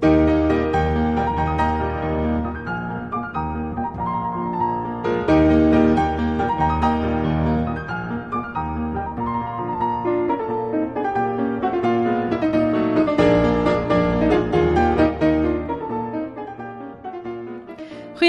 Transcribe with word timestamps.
thank 0.00 0.16
you 0.16 0.21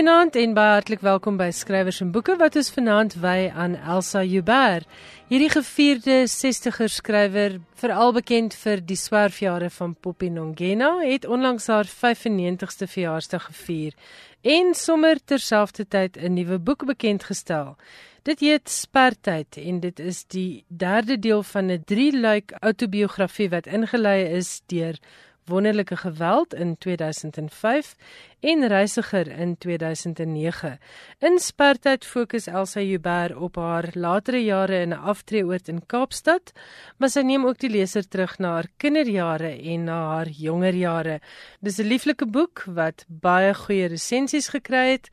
Goeienaand 0.03 0.35
en 0.35 0.51
baie 0.51 0.71
hartlik 0.75 0.99
welkom 0.99 1.37
by 1.39 1.45
Skrywers 1.55 2.01
en 2.03 2.09
Boeke 2.11 2.33
wat 2.35 2.57
ons 2.59 2.69
vanaand 2.75 3.13
wy 3.23 3.45
aan 3.55 3.77
Elsa 3.87 4.19
Joubert. 4.27 4.83
Hierdie 5.29 5.47
gevierde 5.53 6.17
60er 6.27 6.91
skrywer, 6.91 7.55
veral 7.79 8.11
bekend 8.11 8.51
vir 8.65 8.83
die 8.83 8.99
swerfjare 8.99 9.69
van 9.71 9.95
Poppy 9.95 10.27
Nongena, 10.27 10.89
het 11.07 11.23
onlangs 11.23 11.69
haar 11.71 11.87
95ste 11.87 12.91
verjaarsdag 12.91 13.47
gevier 13.53 13.95
en 14.43 14.75
sommer 14.75 15.23
terselfdertyd 15.23 16.19
'n 16.19 16.33
nuwe 16.35 16.59
boek 16.59 16.83
bekend 16.85 17.23
gestel. 17.23 17.77
Dit 18.23 18.39
heet 18.39 18.69
Spertyd 18.69 19.55
en 19.57 19.79
dit 19.79 19.99
is 19.99 20.25
die 20.25 20.65
derde 20.67 21.19
deel 21.19 21.43
van 21.43 21.71
'n 21.71 21.83
drie-luik 21.85 22.51
outobiografie 22.59 23.49
wat 23.49 23.67
ingelei 23.67 24.35
is 24.35 24.61
deur 24.67 24.99
Wonderlike 25.45 25.97
geweld 25.97 26.53
in 26.53 26.77
2005 26.77 27.95
en 28.39 28.67
Reisiger 28.67 29.27
in 29.27 29.57
2009. 29.57 30.79
In 31.19 31.39
Spartyd 31.39 32.05
fokus 32.05 32.47
Elsa 32.47 32.79
Joubert 32.79 33.35
op 33.35 33.55
haar 33.55 33.89
latere 33.93 34.43
jare 34.43 34.79
in 34.79 34.89
'n 34.89 34.99
aftreeoord 34.99 35.67
in 35.67 35.85
Kaapstad, 35.85 36.51
maar 36.97 37.09
sy 37.09 37.19
neem 37.19 37.45
ook 37.45 37.59
die 37.59 37.69
leser 37.69 38.07
terug 38.07 38.37
na 38.37 38.53
haar 38.53 38.67
kinderjare 38.77 39.61
en 39.61 39.83
na 39.83 40.05
haar 40.15 40.27
jonger 40.27 40.75
jare. 40.75 41.19
Dis 41.59 41.77
'n 41.77 41.87
lieflike 41.87 42.25
boek 42.25 42.63
wat 42.67 43.05
baie 43.07 43.53
goeie 43.53 43.87
resensies 43.87 44.47
gekry 44.47 44.91
het 44.91 45.09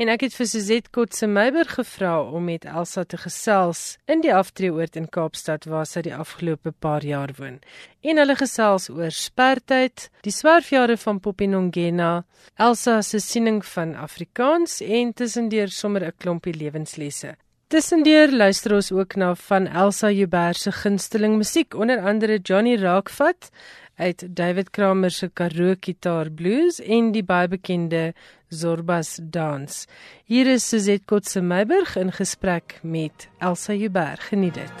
En 0.00 0.08
ek 0.08 0.22
het 0.24 0.32
vir 0.32 0.46
Suzette 0.48 0.88
Kotse 0.96 1.26
Meiberg 1.28 1.74
gevra 1.76 2.14
om 2.24 2.46
met 2.48 2.62
Elsa 2.64 3.02
te 3.04 3.18
gesels 3.20 3.98
in 4.08 4.22
die 4.24 4.32
aftreeoord 4.32 4.94
in 4.96 5.10
Kaapstad 5.12 5.66
waar 5.68 5.84
sy 5.84 6.00
die 6.06 6.14
afgelope 6.16 6.72
paar 6.72 7.04
jaar 7.04 7.34
woon. 7.36 7.58
En 8.00 8.20
hulle 8.22 8.36
gesels 8.40 8.88
oor 8.88 9.12
spertyd, 9.12 10.06
die 10.24 10.32
swerfjare 10.32 10.96
van 11.02 11.20
Popinongena, 11.20 12.22
Elsa 12.56 13.02
se 13.04 13.20
siening 13.20 13.60
van 13.74 13.92
Afrikaans 13.92 14.78
en 14.80 15.12
tussendeur 15.12 15.68
sommer 15.68 16.08
'n 16.08 16.16
klompie 16.16 16.56
lewenslesse. 16.56 17.36
Tussendeur 17.68 18.32
luister 18.32 18.72
ons 18.74 18.92
ook 18.92 19.16
na 19.16 19.34
van 19.34 19.66
Elsa 19.66 20.10
Joubert 20.10 20.56
se 20.56 20.72
gunsteling 20.72 21.36
musiek, 21.36 21.74
onder 21.74 22.00
andere 22.00 22.38
Johnny 22.38 22.76
Raakvat 22.76 23.50
uit 23.96 24.24
David 24.36 24.70
Kramer 24.70 25.10
se 25.10 25.28
Karoo 25.28 25.74
Gitaar 25.80 26.30
Blues 26.30 26.80
en 26.80 27.12
die 27.12 27.22
baie 27.22 27.48
bekende 27.48 28.14
Zorbas 28.50 29.18
Dans. 29.22 29.86
Hier 30.24 30.46
is 30.46 30.68
Suzette 30.68 31.04
Kotse 31.04 31.40
Meiburg 31.40 31.96
in 31.96 32.12
gesprek 32.12 32.78
met 32.82 33.28
Elsa 33.38 33.72
Joubert. 33.72 34.20
Geniet 34.20 34.54
dit. 34.54 34.72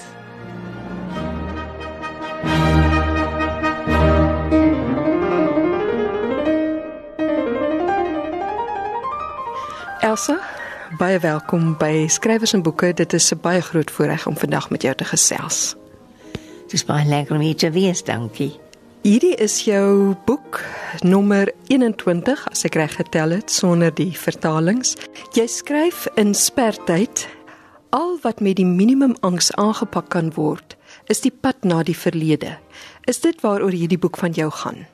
Elsa, 10.00 10.40
baie 10.98 11.18
welkom 11.18 11.76
by 11.78 12.08
Skrywers 12.08 12.52
en 12.52 12.62
Boeke. 12.62 12.92
Dit 12.94 13.12
is 13.12 13.30
'n 13.32 13.38
baie 13.40 13.60
groot 13.60 13.90
voorreg 13.90 14.26
om 14.26 14.36
vandag 14.36 14.70
met 14.70 14.82
jou 14.82 14.94
te 14.94 15.04
gesels. 15.04 15.76
Dit 16.62 16.72
is 16.72 16.84
baie 16.84 17.06
lekker 17.06 17.34
om 17.34 17.40
hier 17.40 17.56
te 17.56 17.70
wees, 17.70 18.04
dankie. 18.04 18.69
Hierdie 19.00 19.32
is 19.40 19.54
jou 19.64 20.12
boek 20.28 20.58
nommer 21.00 21.48
21 21.72 22.42
as 22.50 22.66
ek 22.68 22.74
reg 22.76 22.92
getel 22.98 23.32
het 23.32 23.48
sonder 23.48 23.94
die 23.96 24.12
vertalings. 24.12 24.90
Jy 25.32 25.46
skryf 25.48 26.02
in 26.20 26.34
spertyd 26.36 27.22
al 27.96 28.18
wat 28.20 28.42
met 28.44 28.58
die 28.58 28.66
minimum 28.68 29.14
angs 29.24 29.48
aangepak 29.56 30.10
kan 30.12 30.28
word 30.36 30.76
is 31.08 31.24
die 31.24 31.32
pad 31.32 31.64
na 31.64 31.78
die 31.80 31.96
verlede. 31.96 32.58
Is 33.08 33.22
dit 33.24 33.40
waaroor 33.40 33.72
hierdie 33.72 33.98
boek 33.98 34.20
van 34.20 34.36
jou 34.36 34.50
gaan? 34.52 34.84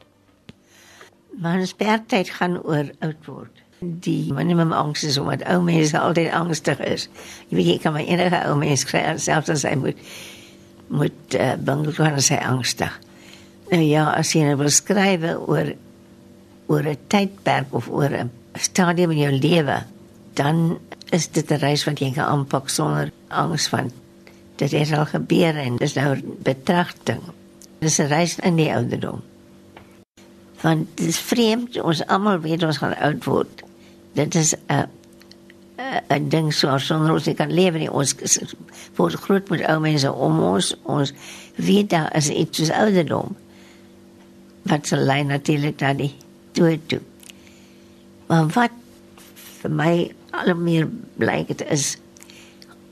Maar 1.42 1.66
spertyd 1.66 2.30
gaan 2.36 2.60
oor 2.62 2.92
oud 3.02 3.26
word. 3.26 3.64
Die 3.82 4.30
minimum 4.30 4.70
angs 4.70 5.02
is 5.02 5.18
omdat 5.18 5.42
ou 5.50 5.58
mense 5.66 5.98
altyd 5.98 6.30
angstig 6.30 6.78
is. 6.86 7.08
Jy 7.50 7.58
weet 7.58 7.72
jy 7.72 7.76
kan 7.82 7.98
maar 7.98 8.06
enige 8.06 8.44
ou 8.46 8.54
mens 8.62 8.86
kry 8.86 9.02
selfs 9.18 9.50
as 9.50 9.66
hy 9.66 9.74
moet 9.82 9.98
moet 10.94 11.34
uh, 11.34 11.56
bang 11.58 11.82
wees 11.90 12.30
hy 12.30 12.38
angstig. 12.46 12.94
Nou 13.70 13.82
ja, 13.82 14.12
as 14.14 14.30
jy 14.34 14.44
nou 14.46 14.56
wil 14.60 14.70
skryf 14.70 15.24
oor 15.26 15.72
oor 16.66 16.82
'n 16.86 16.98
tydperk 17.10 17.74
of 17.74 17.88
oor 17.88 18.10
'n 18.10 18.30
stadium 18.54 19.10
in 19.10 19.18
jou 19.18 19.32
lewe, 19.32 19.84
dan 20.34 20.78
is 21.10 21.28
dit 21.28 21.50
'n 21.50 21.58
reis 21.58 21.84
wat 21.84 21.98
jy 21.98 22.12
kan 22.12 22.24
aanpak 22.26 22.68
sonder 22.68 23.10
angs 23.28 23.68
van 23.68 23.90
dit 24.56 24.70
het 24.70 24.92
al 24.92 25.06
gebeur 25.06 25.56
en 25.56 25.76
dis 25.76 25.94
nou 25.94 26.16
betragting. 26.42 27.22
Dis 27.78 27.98
'n 27.98 28.08
reis 28.08 28.38
in 28.38 28.56
die 28.56 28.72
ouderdom. 28.72 29.22
Want 30.60 30.96
dit 30.96 31.06
is 31.06 31.18
vreemd, 31.18 31.80
ons 31.80 32.06
almal 32.06 32.40
weet 32.40 32.62
ons 32.62 32.78
gaan 32.78 32.96
oud 32.96 33.24
word. 33.24 33.62
Dit 34.12 34.34
is 34.34 34.54
'n 34.68 34.88
'n 36.08 36.28
ding 36.28 36.54
so 36.54 36.78
sonder 36.78 37.12
ons 37.12 37.28
kan 37.34 37.52
lewe 37.52 37.78
nie. 37.78 37.92
Ons 37.92 38.14
word 38.94 39.14
groot 39.14 39.48
met 39.48 39.66
ou 39.66 39.80
mense 39.80 40.12
om 40.12 40.40
ons. 40.40 40.74
Ons 40.82 41.12
weet 41.54 41.90
daar 41.90 42.16
is 42.16 42.28
iets 42.28 42.58
soos 42.58 42.70
ouderdom 42.70 43.36
wat 44.70 44.86
se 44.86 44.96
lei 44.96 45.22
natuurlik 45.24 45.80
na 45.80 45.92
die 45.94 46.14
dood 46.56 46.88
toe. 46.90 47.00
Maar 48.26 48.48
wat 48.54 48.74
vir 49.60 49.70
my 49.70 49.92
al 50.36 50.54
meer 50.58 50.88
blyk 51.16 51.48
dit 51.52 51.64
is 51.72 51.96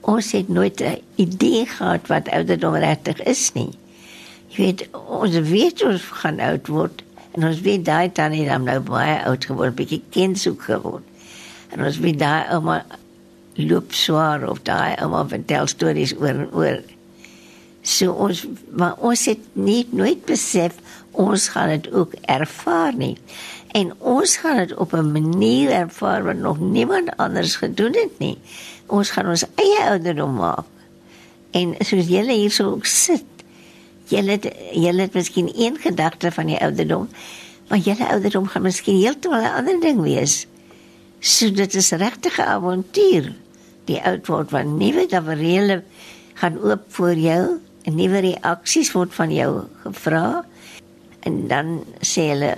ons 0.04 0.32
het 0.32 0.48
nooit 0.48 0.80
'n 0.80 1.00
idee 1.16 1.66
gehad 1.66 2.06
wat 2.06 2.28
ouderdom 2.28 2.74
regtig 2.74 3.22
is 3.22 3.52
nie. 3.52 3.72
Jy 4.48 4.56
weet 4.56 4.88
ons 4.92 5.34
weet 5.34 5.84
ons 5.84 6.02
gaan 6.02 6.40
oud 6.40 6.66
word 6.66 7.02
en 7.32 7.44
ons 7.44 7.60
weet 7.60 7.84
daai 7.84 8.12
tannie 8.12 8.46
dan 8.46 8.62
nou 8.64 8.80
baie 8.80 9.24
oud 9.24 9.44
geword, 9.44 9.74
bietjie 9.74 10.02
kindsoek 10.10 10.62
geword. 10.62 11.02
En 11.68 11.84
ons 11.84 11.98
weet 11.98 12.18
daai 12.18 12.52
ouma 12.54 12.84
loop 13.54 13.92
swaar 13.92 14.48
of 14.50 14.62
daai 14.62 14.94
ouma 15.02 15.24
vertel 15.28 15.66
stories 15.66 16.14
oor 16.18 16.28
en 16.28 16.52
oor. 16.52 16.82
So 17.82 18.12
ons 18.12 18.46
maar 18.70 18.94
ons 18.96 19.24
het 19.24 19.42
nie 19.52 19.86
nooit 19.91 20.24
besef 20.24 20.76
ons 21.14 21.48
gaan 21.48 21.69
dit 21.69 21.92
ook 21.92 22.14
ervaar 22.20 22.94
nie. 22.97 23.16
En 23.75 23.92
ons 23.98 24.36
gaan 24.36 24.56
dit 24.56 24.75
op 24.75 24.92
'n 24.92 25.12
manier 25.12 25.70
ervaar 25.70 26.22
wat 26.25 26.36
nog 26.36 26.60
niemand 26.60 27.16
anders 27.16 27.56
gedoen 27.56 27.94
het 27.94 28.19
nie. 28.19 28.38
Ons 28.86 29.10
gaan 29.10 29.28
ons 29.28 29.44
eie 29.54 29.80
ouderdom 29.88 30.34
maak. 30.34 30.66
En 31.50 31.74
soos 31.78 32.06
julle 32.06 32.32
hier 32.32 32.50
so 32.50 32.78
sit, 32.82 33.24
julle 34.04 34.38
julle 34.72 35.00
het 35.00 35.14
miskien 35.14 35.53
een 35.54 35.76
gedagte 35.78 36.32
van 36.32 36.47
die 36.47 36.60
ouderdom, 36.60 37.08
maar 37.69 37.78
julle 37.78 38.08
ouderdom 38.08 38.47
gaan 38.47 38.62
miskien 38.62 39.00
heeltemal 39.00 39.42
'n 39.42 39.56
ander 39.58 39.80
ding 39.80 40.00
wees. 40.00 40.47
So 41.20 41.50
dit 41.50 41.74
is 41.74 41.91
regtig 41.91 42.38
'n 42.38 42.42
avontuur. 42.42 43.32
Die 43.84 44.00
oud 44.03 44.26
word 44.26 44.50
van 44.50 44.76
nuwe 44.76 45.06
tafereele 45.06 45.82
gaan 46.34 46.58
oop 46.60 46.82
voor 46.88 47.14
jou 47.14 47.60
en 47.82 47.94
nuwe 47.94 48.19
reaksies 48.19 48.92
word 48.92 49.14
van 49.14 49.32
jou 49.32 49.64
gevra 49.82 50.44
en 51.24 51.42
dan 51.48 51.74
sê 52.00 52.30
hulle 52.32 52.54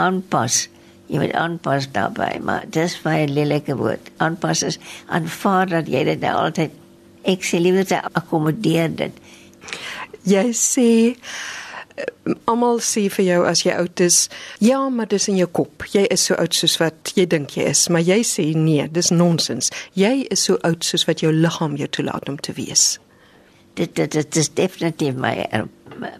aanpas. 0.00 0.68
Jy 1.12 1.20
moet 1.20 1.34
aanpas 1.36 1.90
daarbey, 1.92 2.38
maar 2.40 2.64
dis 2.72 2.96
baie 3.04 3.26
lelike 3.28 3.76
woord. 3.76 4.08
Aanpas 4.24 4.64
is 4.66 4.78
aanvaar 5.12 5.68
dat 5.72 5.90
jy 5.90 6.04
dit 6.08 6.22
nou 6.24 6.32
altyd 6.46 6.72
ek 7.28 7.44
sê 7.44 7.60
liewer 7.60 7.86
te 7.88 8.00
akkommodeer 8.00 8.96
dit. 8.96 9.20
Jy 10.28 10.48
sê 10.56 10.88
almal 12.50 12.80
sê 12.82 13.04
vir 13.12 13.24
jou 13.28 13.42
as 13.46 13.62
jy 13.62 13.74
oud 13.76 14.00
is, 14.02 14.24
ja, 14.64 14.80
maar 14.90 15.06
dis 15.10 15.28
in 15.30 15.38
jou 15.38 15.46
kop. 15.60 15.84
Jy 15.92 16.06
is 16.10 16.24
so 16.28 16.36
oud 16.40 16.56
soos 16.56 16.76
wat 16.82 17.12
jy 17.18 17.26
dink 17.30 17.54
jy 17.58 17.68
is, 17.70 17.84
maar 17.92 18.02
jy 18.04 18.20
sê 18.26 18.48
nee, 18.58 18.88
dis 18.90 19.12
nonsens. 19.14 19.70
Jy 19.98 20.26
is 20.34 20.46
so 20.48 20.58
oud 20.66 20.84
soos 20.86 21.06
wat 21.08 21.22
jou 21.22 21.32
liggaam 21.32 21.78
jou 21.78 21.88
toelaat 21.88 22.28
om 22.32 22.40
te 22.40 22.56
wees. 22.56 22.96
Dit 23.78 23.94
dit 23.98 24.10
dit 24.10 24.40
is 24.42 24.50
definitief 24.54 25.16
my 25.18 25.36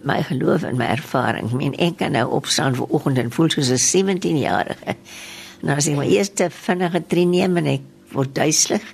my 0.03 0.23
geloof 0.23 0.63
en 0.63 0.77
my 0.77 0.87
ervaring. 0.95 1.49
Ek 1.51 1.59
meen 1.59 1.75
ek 1.83 1.99
kan 2.03 2.15
nou 2.17 2.27
opstaan 2.37 2.77
vir 2.79 2.91
oggend 2.95 3.19
en 3.19 3.33
voel 3.35 3.51
soos 3.51 3.71
'n 3.71 3.81
17-jarige. 3.81 4.97
Nou 5.63 5.77
as 5.77 5.89
ek 5.89 5.97
my 5.97 6.07
eerste 6.07 6.51
vinnige 6.51 7.03
tren 7.07 7.31
neem 7.31 7.57
en 7.57 7.67
ek 7.67 7.83
word 8.13 8.35
duiselig 8.35 8.85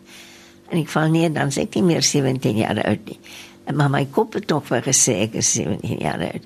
en 0.70 0.78
ek 0.78 0.88
val 0.88 1.08
neer 1.10 1.32
dan 1.32 1.50
sê 1.50 1.66
ek 1.66 1.74
nie 1.74 1.82
meer 1.82 2.02
17 2.02 2.56
jaar 2.56 2.78
oud 2.84 3.04
nie. 3.06 3.18
Maar 3.74 3.90
my 3.90 4.04
kop 4.10 4.34
het 4.34 4.46
tog 4.46 4.66
vir 4.66 4.82
gesê 4.82 5.20
ek 5.26 5.34
is 5.34 5.52
17 5.52 6.00
jaar 6.00 6.20
oud. 6.20 6.42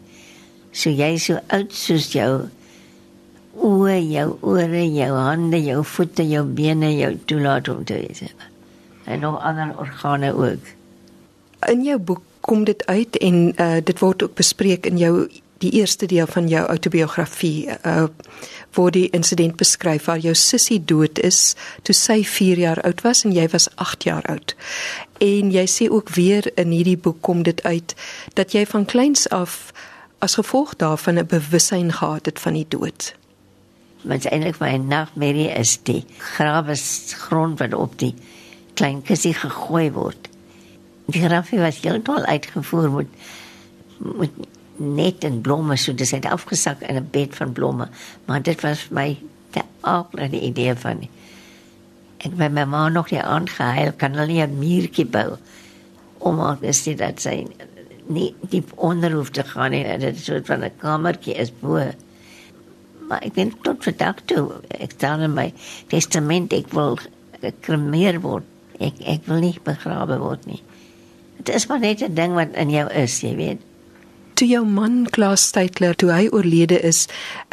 So 0.73 0.91
jy 0.91 1.15
is 1.15 1.25
so 1.25 1.39
oud 1.49 1.73
soos 1.73 2.11
jou 2.13 2.49
oë, 3.55 3.99
jou 4.11 4.29
ore, 4.43 4.83
jou 4.91 5.13
hande, 5.15 5.61
jou 5.63 5.85
voete, 5.87 6.25
jou 6.27 6.43
bene, 6.45 6.91
jou 6.99 7.13
toelaat 7.31 7.69
om 7.69 7.85
te 7.85 7.95
wees. 7.95 8.25
En 9.07 9.21
nog 9.21 9.41
ander 9.43 9.79
organe 9.79 10.33
ook. 10.35 10.73
In 11.71 11.85
jou 11.85 11.99
boek 11.99 12.23
kom 12.45 12.65
dit 12.69 12.87
uit 12.87 13.17
en 13.17 13.37
uh, 13.57 13.81
dit 13.85 13.99
word 13.99 14.23
ook 14.23 14.35
bespreek 14.35 14.87
in 14.87 14.99
jou 15.01 15.15
die 15.65 15.71
eerste 15.81 16.07
deel 16.07 16.27
van 16.27 16.49
jou 16.49 16.67
outobiografie 16.69 17.69
uh 17.83 18.07
waar 18.75 18.91
die 18.91 19.07
insident 19.15 19.55
beskryf 19.57 20.09
waar 20.11 20.19
jou 20.19 20.35
sussie 20.35 20.81
dood 20.85 21.19
is 21.23 21.55
toe 21.87 21.95
sy 21.95 22.17
4 22.27 22.59
jaar 22.59 22.81
oud 22.83 23.05
was 23.07 23.23
en 23.25 23.31
jy 23.33 23.45
was 23.53 23.69
8 23.79 24.03
jaar 24.09 24.27
oud. 24.33 24.57
En 25.23 25.53
jy 25.55 25.63
sê 25.71 25.87
ook 25.91 26.11
weer 26.17 26.51
in 26.59 26.75
hierdie 26.75 26.97
boek 26.99 27.21
kom 27.23 27.45
dit 27.47 27.63
uit 27.63 27.95
dat 28.35 28.53
jy 28.53 28.65
van 28.67 28.85
kleins 28.85 29.29
af 29.31 29.71
as 30.19 30.35
gevolg 30.41 30.75
daarvan 30.83 31.23
'n 31.23 31.27
bewussyn 31.27 31.93
gehad 31.93 32.27
het 32.27 32.41
van 32.41 32.59
die 32.59 32.67
dood. 32.69 33.15
Wat 34.03 34.25
eintlik 34.25 34.59
my 34.59 34.77
nagmerrie 34.77 35.55
is 35.55 35.79
die 35.83 36.05
grawe 36.19 36.75
grond 37.29 37.59
wat 37.59 37.75
op 37.75 37.99
die 37.99 38.15
klein 38.75 39.03
kussie 39.03 39.35
gegooi 39.35 39.93
word. 39.93 40.34
Die 41.07 41.21
grafie 41.21 41.59
was 41.61 41.81
heeltemal 41.81 42.25
uitgevoer 42.25 42.91
met 42.91 43.07
met 43.99 44.31
net 44.77 45.25
en 45.25 45.41
blomme 45.41 45.77
so 45.77 45.95
dis 45.95 46.11
het 46.11 46.27
afgesak 46.27 46.81
in 46.83 46.97
'n 46.97 47.09
bed 47.11 47.37
van 47.37 47.53
blomme 47.53 47.89
maar 48.25 48.43
dit 48.43 48.61
was 48.61 48.89
my 48.91 49.19
te 49.51 49.63
aardige 49.81 50.41
idee 50.41 50.75
van 50.75 51.07
ek 52.19 52.37
by 52.37 52.49
my 52.49 52.65
ma 52.65 52.89
nog 52.89 53.09
die 53.09 53.23
aand 53.23 53.51
gehuil 53.51 53.93
kan 53.97 54.13
hulle 54.13 54.33
nie 54.33 54.43
'n 54.43 54.59
muurtjie 54.59 55.07
bou 55.07 55.37
om 56.19 56.37
maar 56.37 56.59
is 56.61 56.83
dit 56.83 56.99
dat 56.99 57.21
sy 57.21 57.47
nie 58.07 58.35
diep 58.51 58.73
onder 58.77 59.13
hoef 59.13 59.31
te 59.31 59.45
gaan 59.45 59.71
nie 59.71 59.85
dit 59.85 60.17
is 60.17 60.25
so 60.25 60.41
van 60.45 60.65
'n 60.65 60.77
kamertjie 60.77 61.35
is 61.35 61.53
bo. 61.61 61.93
Maar 63.09 63.21
ek 63.23 63.35
weet 63.35 63.63
tot 63.63 63.85
vandag 63.85 64.17
toe 64.25 64.61
ek 64.69 64.91
staan 64.91 65.21
in 65.21 65.35
my 65.35 65.53
testament 65.87 66.53
ek 66.53 66.73
wil 66.73 66.99
gekremeer 67.41 68.21
word 68.21 68.45
ek 68.79 68.95
ek 69.01 69.27
wil 69.27 69.41
nie 69.41 69.59
begrawe 69.65 70.19
word 70.19 70.47
nie 70.47 70.63
dit 71.45 71.55
is 71.55 71.67
maar 71.67 71.81
net 71.81 72.03
'n 72.03 72.15
ding 72.15 72.35
wat 72.35 72.49
in 72.53 72.71
jou 72.71 72.91
is 72.93 73.21
jy 73.21 73.37
weet. 73.37 73.61
Toe 74.35 74.49
jou 74.49 74.67
man 74.67 75.07
Klaas 75.11 75.47
Steytler 75.47 75.95
toe 75.95 76.11
hy 76.11 76.29
oorlede 76.31 76.81
is 76.81 77.07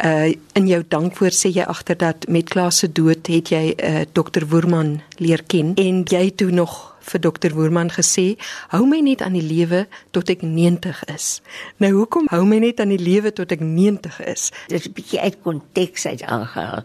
uh 0.04 0.34
in 0.52 0.66
jou 0.66 0.82
dankwoord 0.88 1.34
sê 1.34 1.48
jy 1.54 1.62
agter 1.62 1.96
dat 1.96 2.28
met 2.28 2.48
Klaas 2.48 2.78
se 2.78 2.92
dood 2.92 3.26
het 3.26 3.48
jy 3.48 3.74
uh 3.76 4.02
dokter 4.12 4.48
Woerman 4.48 5.00
leer 5.16 5.42
ken 5.46 5.74
en 5.74 6.02
jy 6.04 6.30
toe 6.30 6.50
nog 6.50 6.92
vir 7.00 7.20
dokter 7.20 7.54
Woerman 7.54 7.90
gesê 7.90 8.36
hou 8.68 8.86
my 8.86 9.00
net 9.00 9.22
aan 9.22 9.32
die 9.32 9.46
lewe 9.46 9.86
tot 10.10 10.30
ek 10.30 10.42
90 10.42 11.04
is. 11.14 11.40
Nou 11.76 11.92
hoekom 11.92 12.26
hou 12.30 12.44
my 12.44 12.58
net 12.58 12.80
aan 12.80 12.94
die 12.94 13.02
lewe 13.02 13.32
tot 13.32 13.52
ek 13.52 13.60
90 13.60 14.20
is? 14.26 14.50
Dit 14.68 14.80
is 14.80 14.86
'n 14.88 14.92
bietjie 14.92 15.20
uit 15.20 15.36
konteks 15.42 16.06
uit 16.06 16.22
aangehaal. 16.22 16.84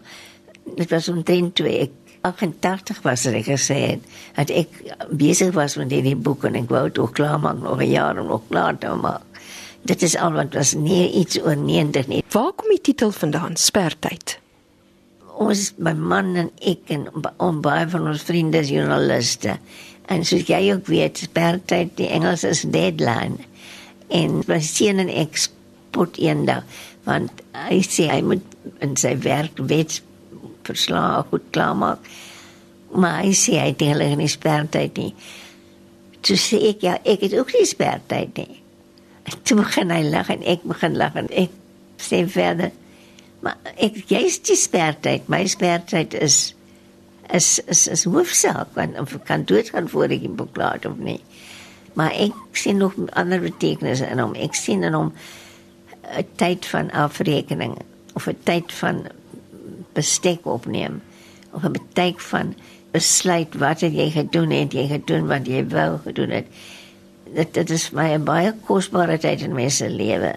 Dit 0.76 0.90
was 0.90 1.08
omtrent 1.08 1.54
toe 1.54 1.66
ek 1.66 1.90
88 2.22 3.02
was 3.02 3.26
ek 3.26 3.46
gesê 3.46 3.78
het 3.94 4.00
dat 4.36 4.50
ek 4.50 4.68
besig 5.10 5.54
was 5.54 5.76
met 5.76 5.90
hierdie 5.90 6.16
boek 6.16 6.44
en 6.44 6.58
ek 6.58 6.68
wou 6.72 6.88
dit 6.88 6.98
ook 6.98 7.14
klaar 7.14 7.38
maak 7.40 7.62
nog 7.62 7.80
'n 7.80 7.90
jaar 7.90 8.16
en 8.18 8.26
nog 8.26 8.42
klaar 8.48 8.78
te 8.78 8.88
maak 8.88 9.28
Dit 9.88 10.02
is 10.02 10.16
al 10.16 10.34
wat 10.36 10.54
was 10.54 10.74
nie 10.74 11.06
iets 11.20 11.38
oor 11.40 11.56
90 11.56 12.08
nie. 12.10 12.22
Waar 12.34 12.52
kom 12.52 12.68
die 12.68 12.80
titel 12.80 13.12
vandaan? 13.14 13.56
Spertyd. 13.56 14.38
Ons 15.38 15.72
my 15.78 15.94
man 15.94 16.34
en 16.36 16.50
ek 16.66 16.90
en 16.92 17.06
om 17.36 17.60
baie 17.62 17.86
van 17.88 18.08
ons 18.10 18.24
vriende 18.26 18.58
is 18.64 18.72
joernaliste. 18.74 19.58
En 20.10 20.24
soos 20.26 20.48
jy 20.48 20.60
ook 20.72 20.90
weet, 20.90 21.22
spertyd 21.28 21.94
die 22.00 22.08
Engels 22.10 22.44
is 22.48 22.64
deadline. 22.66 23.38
En 24.10 24.42
my 24.48 24.58
seun 24.64 25.04
en 25.04 25.12
ek 25.12 25.38
spot 25.38 26.18
eendag 26.20 26.66
want 27.08 27.40
hy 27.56 27.78
sê 27.86 28.10
hy 28.10 28.18
moet 28.20 28.44
in 28.84 28.92
sy 29.00 29.14
werk 29.24 29.56
wet 29.70 30.02
verslae 30.68 31.24
goed 31.30 31.50
klaarmaak. 31.56 32.06
Maar 32.92 33.22
hy 33.24 33.34
sê 33.36 33.58
hy 33.60 33.72
het 33.72 33.84
hulle 33.84 34.14
nie 34.16 34.30
spertyd 34.32 34.96
nie. 35.00 35.12
Toe 36.24 36.38
sê 36.40 36.62
ek 36.70 36.86
ja, 36.86 36.96
ek 37.04 37.26
het 37.26 37.36
ook 37.36 37.52
nie 37.56 37.66
spertyd 37.68 38.40
nie 38.40 38.62
toe 39.44 39.58
begin 39.60 39.92
hy 39.92 40.02
lag 40.08 40.30
en 40.32 40.44
ek 40.46 40.64
begin 40.68 40.96
lag 40.98 41.16
en 41.18 41.28
ek 41.36 41.54
sê 42.02 42.22
verder 42.30 42.72
maar 43.44 43.58
ek 43.76 44.00
jy's 44.10 44.38
die 44.46 44.58
spertyd 44.58 45.28
my 45.32 45.44
spertyd 45.50 46.16
is 46.18 46.38
is 47.34 47.58
is 47.68 47.86
is 47.92 48.06
hoofsaak 48.08 48.72
want 48.76 48.98
of 49.00 49.14
kan 49.28 49.44
dood 49.48 49.70
gaan 49.74 49.90
voor 49.92 50.14
ek 50.14 50.26
beklaar 50.38 50.80
of 50.88 50.98
nie 51.02 51.20
maar 51.98 52.14
ek 52.14 52.34
sien 52.56 52.80
nog 52.82 52.96
ander 53.18 53.42
betekenisse 53.42 54.08
in 54.08 54.22
hom 54.22 54.34
ek 54.38 54.56
sien 54.56 54.84
in 54.86 54.96
hom 54.96 55.12
'n 56.08 56.26
tyd 56.40 56.66
van 56.66 56.90
afrekening 56.90 57.76
of 58.16 58.28
'n 58.28 58.38
tyd 58.44 58.72
van 58.80 59.06
bestek 59.98 60.46
opneem 60.46 61.02
of 61.52 61.64
'n 61.66 61.76
tyd 61.98 62.22
van 62.30 62.54
besluit 62.92 63.54
wat 63.58 63.80
jy 63.84 64.10
gedoen 64.10 64.50
het 64.50 64.72
jy 64.72 64.86
gedoen 64.88 65.26
wat 65.26 65.46
jy 65.46 65.66
wou 65.68 65.98
gedoen 66.06 66.30
het 66.30 66.46
dit 67.34 67.54
dit 67.54 67.70
is 67.70 67.90
my 67.92 68.14
'n 68.14 68.24
baie 68.24 68.52
kosbare 68.66 69.18
tyd 69.18 69.42
in 69.42 69.54
my 69.54 69.68
se 69.68 69.88
lewe. 69.88 70.34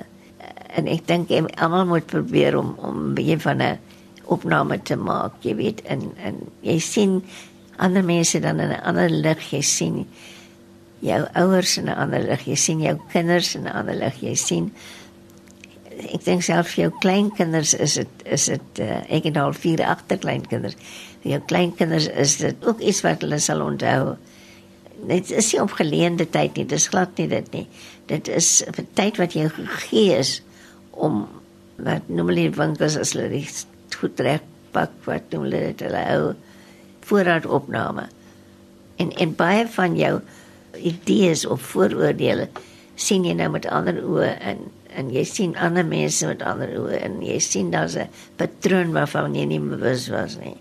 En 0.75 0.87
ek 0.87 1.07
dink 1.07 1.29
almal 1.57 1.85
moet 1.85 2.05
probeer 2.05 2.57
om 2.57 2.75
om 2.77 2.95
'n 3.09 3.13
bietjie 3.13 3.39
van 3.39 3.61
'n 3.61 3.79
opname 4.25 4.81
te 4.81 4.95
maak, 4.95 5.31
jy 5.41 5.55
weet, 5.55 5.81
en 5.81 6.11
en 6.17 6.35
jy 6.61 6.79
sien 6.79 7.23
ander 7.77 8.03
mense 8.03 8.39
dan 8.39 8.59
in 8.59 8.69
'n 8.69 8.83
ander 8.83 9.09
lig, 9.09 9.51
jy 9.51 9.61
sien 9.61 10.07
jou 10.99 11.27
ouers 11.33 11.77
in 11.77 11.85
'n 11.85 11.97
ander 11.97 12.23
lig, 12.23 12.45
jy 12.45 12.55
sien 12.55 12.81
jou 12.81 12.99
kinders 13.11 13.55
in 13.55 13.63
'n 13.63 13.73
ander 13.73 13.95
lig, 13.95 14.21
jy 14.21 14.35
sien 14.35 14.73
ek 16.01 16.25
dink 16.25 16.43
self 16.43 16.73
vir 16.73 16.85
jou 16.85 16.91
kleinkinders 17.03 17.73
is 17.73 17.97
dit 17.99 18.25
is 18.25 18.45
dit 18.51 18.81
uh, 18.83 19.01
ek 19.09 19.29
het 19.29 19.37
al 19.37 19.53
vier 19.53 19.83
agterkleinkinders. 19.85 20.77
Vir 21.23 21.35
jou 21.35 21.41
kleinkinders 21.51 22.07
is 22.09 22.37
dit 22.41 22.67
ook 22.67 22.81
iets 22.81 23.01
wat 23.05 23.21
hulle 23.25 23.39
sal 23.39 23.61
onthou 23.65 24.17
dit 25.07 25.31
is 25.33 25.51
nie 25.53 25.61
op 25.61 25.73
geleende 25.79 26.27
tyd 26.29 26.57
nie, 26.57 26.65
dis 26.69 26.87
glad 26.91 27.17
nie 27.17 27.27
dit 27.31 27.53
nie. 27.55 27.67
Dit 28.09 28.27
is 28.27 28.63
'n 28.67 28.87
tyd 28.93 29.17
wat 29.17 29.33
jy 29.33 29.49
gegee 29.49 30.17
is 30.17 30.41
om 30.91 31.27
wat 31.77 32.09
noem 32.09 32.27
hulle 32.27 32.49
winkels 32.49 32.97
as 32.97 33.13
hulle 33.13 33.29
dit 33.29 33.65
goed 33.97 34.19
reg 34.19 34.41
pak 34.71 34.91
wat 35.05 35.31
noem 35.31 35.43
hulle 35.47 35.61
dit 35.71 35.79
hulle 35.85 36.03
ou 36.15 36.33
voorraad 37.09 37.45
opname. 37.45 38.07
En 38.97 39.11
en 39.11 39.35
baie 39.35 39.67
van 39.67 39.95
jou 39.97 40.21
idees 40.77 41.45
of 41.45 41.61
vooroordeele 41.61 42.49
sien 42.95 43.25
jy 43.25 43.33
nou 43.33 43.49
met 43.49 43.65
ander 43.65 43.97
oë 44.03 44.37
en 44.39 44.57
en 44.95 45.11
jy 45.13 45.23
sien 45.27 45.55
ander 45.55 45.85
mense 45.85 46.25
met 46.27 46.41
ander 46.41 46.71
oë 46.79 46.99
en 47.05 47.21
jy 47.25 47.39
sien 47.39 47.71
daar's 47.71 47.95
'n 47.97 48.09
patroon 48.37 48.91
waarvan 48.91 49.35
jy 49.35 49.45
nie 49.45 49.59
bewus 49.59 50.09
was 50.09 50.37
nie. 50.37 50.57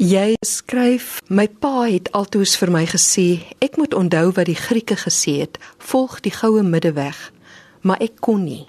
Jy 0.00 0.36
skryf, 0.40 1.20
my 1.28 1.44
pa 1.46 1.84
het 1.84 2.08
altoos 2.16 2.56
vir 2.56 2.70
my 2.70 2.86
gesê, 2.86 3.44
ek 3.60 3.76
moet 3.76 3.94
onthou 3.94 4.32
wat 4.32 4.46
die 4.46 4.56
Grieke 4.56 4.96
gesê 4.96 5.40
het, 5.40 5.58
volg 5.76 6.20
die 6.20 6.32
goue 6.32 6.62
middeweg, 6.62 7.32
maar 7.82 8.00
ek 8.00 8.20
kon 8.20 8.44
nie. 8.44 8.66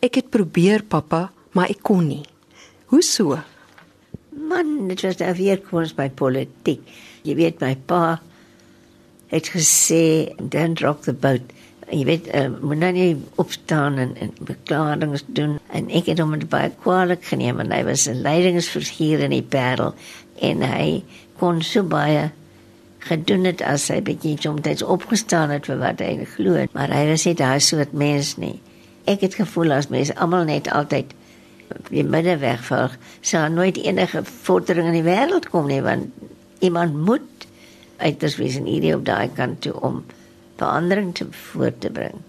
Ek 0.00 0.14
het 0.14 0.30
probeer, 0.30 0.82
pappa, 0.82 1.32
maar 1.52 1.68
ek 1.70 1.82
kon 1.82 2.06
nie. 2.06 2.22
Hoe 2.86 3.02
so? 3.02 3.38
Man, 4.30 4.88
dit 4.88 5.02
was 5.02 5.16
daar 5.16 5.34
weer 5.34 5.58
kos 5.58 5.92
by 5.92 6.08
politiek. 6.08 6.86
Jy 7.26 7.34
weet 7.34 7.60
my 7.60 7.74
pa 7.74 8.20
het 9.30 9.50
gesê, 9.50 10.30
don't 10.38 10.80
rock 10.82 11.02
the 11.02 11.12
boat. 11.12 11.42
Jy 11.90 12.04
weet, 12.06 12.28
uh, 12.34 12.46
moet 12.62 12.78
nou 12.78 12.92
nie 12.94 13.16
opstaan 13.42 13.98
en, 13.98 14.12
en 14.22 14.30
beklaringen 14.46 15.20
doen. 15.26 15.56
En 15.74 15.88
ek 15.90 16.12
het 16.12 16.20
hom 16.22 16.36
baie 16.48 16.70
kwalijk 16.82 17.24
geneem, 17.26 17.58
en 17.60 17.72
hy 17.74 17.82
was 17.88 18.06
een 18.06 18.20
leidingsvergier 18.22 19.24
in 19.26 19.34
die 19.34 19.42
perl 19.42 19.94
en 20.40 20.62
hy 20.64 21.02
kon 21.40 21.60
so 21.66 21.82
baie 21.82 22.30
gedoen 23.04 23.48
het 23.48 23.62
as 23.64 23.88
hy 23.90 24.00
bietjie 24.04 24.36
soms 24.40 24.84
opgestaan 24.84 25.50
het 25.50 25.66
vir 25.68 25.80
wat 25.80 26.02
hy 26.04 26.26
glo. 26.36 26.56
Het 26.60 26.72
maar 26.76 26.92
hy 26.92 27.06
was 27.10 27.24
nie 27.26 27.36
daai 27.36 27.60
soort 27.64 27.92
mens 27.96 28.36
nie. 28.36 28.58
Ek 29.08 29.24
het 29.24 29.38
gevoel 29.40 29.72
as 29.78 29.88
mense 29.92 30.14
almal 30.20 30.46
net 30.48 30.68
altyd 30.70 31.14
die 31.90 32.04
middeweg 32.04 32.62
volg 32.66 32.96
sou 33.26 33.42
nooit 33.52 33.78
enige 33.78 34.22
vordering 34.24 34.90
in 34.90 34.98
die 34.98 35.06
wêreld 35.06 35.48
kom 35.52 35.68
nie 35.70 35.82
want 35.84 36.10
iemand 36.66 36.96
moet 37.06 37.46
uiters 38.00 38.36
wees 38.40 38.56
in 38.58 38.66
hierdie 38.68 38.94
op 38.96 39.04
daai 39.06 39.30
kant 39.36 39.60
toe 39.64 39.74
om 39.86 40.02
verandering 40.60 41.14
te 41.16 41.26
voort 41.52 41.80
te 41.80 41.90
bring 41.90 42.20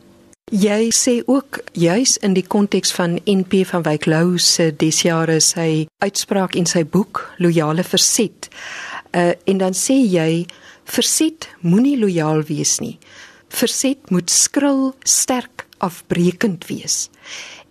Jy 0.52 0.90
sê 0.92 1.22
ook 1.32 1.62
juis 1.80 2.18
in 2.20 2.34
die 2.36 2.44
konteks 2.44 2.92
van 2.92 3.14
NP 3.24 3.62
van 3.70 3.86
Wyk 3.86 4.04
Lou 4.12 4.36
se 4.36 4.66
desjare 4.76 5.38
sy 5.40 5.86
uitspraak 6.04 6.58
in 6.60 6.68
sy 6.68 6.82
boek 6.84 7.22
Loyale 7.40 7.86
Verset. 7.88 8.50
Uh 9.16 9.32
en 9.48 9.62
dan 9.64 9.72
sê 9.72 9.96
jy 9.96 10.44
verset 10.84 11.48
moenie 11.64 11.96
lojaal 11.96 12.44
wees 12.50 12.82
nie. 12.84 12.98
Verset 13.48 14.12
moet 14.12 14.28
skril, 14.28 14.92
sterk, 15.08 15.70
afbreekend 15.80 16.68
wees. 16.68 17.08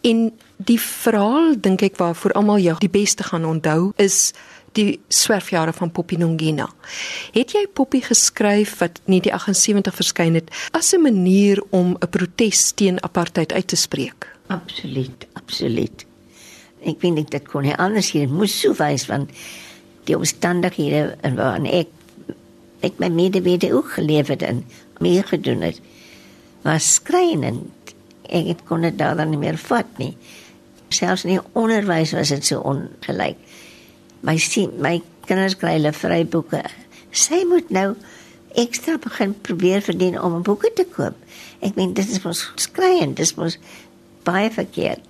En 0.00 0.30
die 0.60 0.78
verhaal 0.80 1.54
dink 1.56 1.82
ek 1.86 1.98
waarvoor 2.00 2.34
almal 2.36 2.60
jou 2.60 2.76
die 2.82 2.92
beste 2.92 3.24
gaan 3.24 3.46
onthou 3.48 3.92
is 4.00 4.32
die 4.78 5.00
swerfjare 5.10 5.72
van 5.74 5.90
Poppy 5.90 6.18
Nongena. 6.20 6.68
Het 7.34 7.56
jy 7.56 7.64
Poppy 7.74 8.02
geskryf 8.04 8.76
wat 8.82 9.00
nie 9.10 9.18
die 9.24 9.32
78 9.34 9.96
verskyn 9.96 10.36
het 10.38 10.50
as 10.76 10.92
'n 10.94 11.02
manier 11.02 11.62
om 11.70 11.96
'n 11.96 12.10
protes 12.10 12.72
teen 12.72 13.02
apartheid 13.02 13.52
uit 13.52 13.66
te 13.66 13.76
spreek? 13.76 14.28
Absoluut, 14.46 15.26
absoluut. 15.32 16.06
Ek 16.84 16.96
vind 17.00 17.30
dit 17.30 17.48
kon 17.48 17.62
nie 17.62 17.76
anders 17.76 18.10
hier 18.10 18.28
moes 18.28 18.60
so 18.60 18.74
wys 18.74 19.06
want 19.06 19.30
die 20.04 20.16
omstandighede 20.16 21.16
waarin 21.34 21.66
ek 21.66 21.88
ek 22.80 22.98
my 22.98 23.08
medewede 23.08 23.72
ook 23.72 23.90
geleef 23.90 24.28
het 24.28 24.42
en 24.42 24.64
meer 24.98 25.24
gedoen 25.24 25.60
het 25.60 25.80
was 26.62 26.94
skrynend 26.94 27.94
ek 28.30 28.46
het 28.46 28.64
kon 28.64 28.80
dit 28.80 28.98
daar 28.98 29.16
dan 29.16 29.30
nie 29.30 29.38
meer 29.38 29.58
vat 29.58 29.98
nie. 29.98 30.16
Selfs 30.90 31.24
in 31.24 31.36
die 31.36 31.42
onderwys 31.58 32.14
was 32.16 32.32
dit 32.34 32.46
so 32.46 32.62
ongelyk. 32.66 33.38
My 34.26 34.36
sien, 34.42 34.72
my 34.82 34.98
kinders 35.28 35.56
kry 35.58 35.76
hulle 35.78 35.92
vryboeke. 35.96 36.64
Sy 37.14 37.44
moet 37.48 37.70
nou 37.74 37.94
ekstra 38.58 38.98
begin 39.02 39.34
probeer 39.46 39.84
verdien 39.86 40.18
om 40.20 40.42
boeke 40.46 40.72
te 40.74 40.86
koop. 40.90 41.16
Ek 41.62 41.76
meen 41.78 41.94
dit 41.94 42.06
is 42.08 42.22
mos 42.24 42.42
skreiend, 42.60 43.16
dit 43.20 43.26
is 43.26 43.36
mos 43.38 43.58
baie 44.26 44.50
verkeerd. 44.52 45.06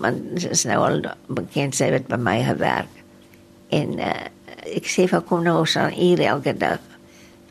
Man 0.00 0.20
is 0.36 0.64
nou 0.66 0.80
al 0.82 1.00
bekend 1.30 1.76
sy 1.78 1.88
het 1.94 2.08
by 2.10 2.18
my 2.18 2.40
gewerk. 2.44 2.90
En 3.74 3.98
uh, 4.02 4.12
ek 4.74 4.88
sê 4.90 5.06
vir 5.10 5.24
kom 5.28 5.44
nou 5.46 5.60
ons 5.62 5.76
aan 5.80 5.94
hier 5.94 6.20
elke 6.26 6.54
dag 6.58 6.82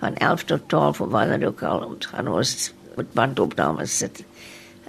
van 0.04 0.18
11 0.20 0.46
tot 0.52 0.68
12 0.70 1.02
of 1.02 1.12
wat 1.16 1.44
ook 1.44 1.64
al 1.64 1.86
te 1.98 2.12
gaan 2.12 2.28
ons 2.28 2.74
met 2.98 3.14
bandopnames 3.16 3.98
sit. 3.98 4.24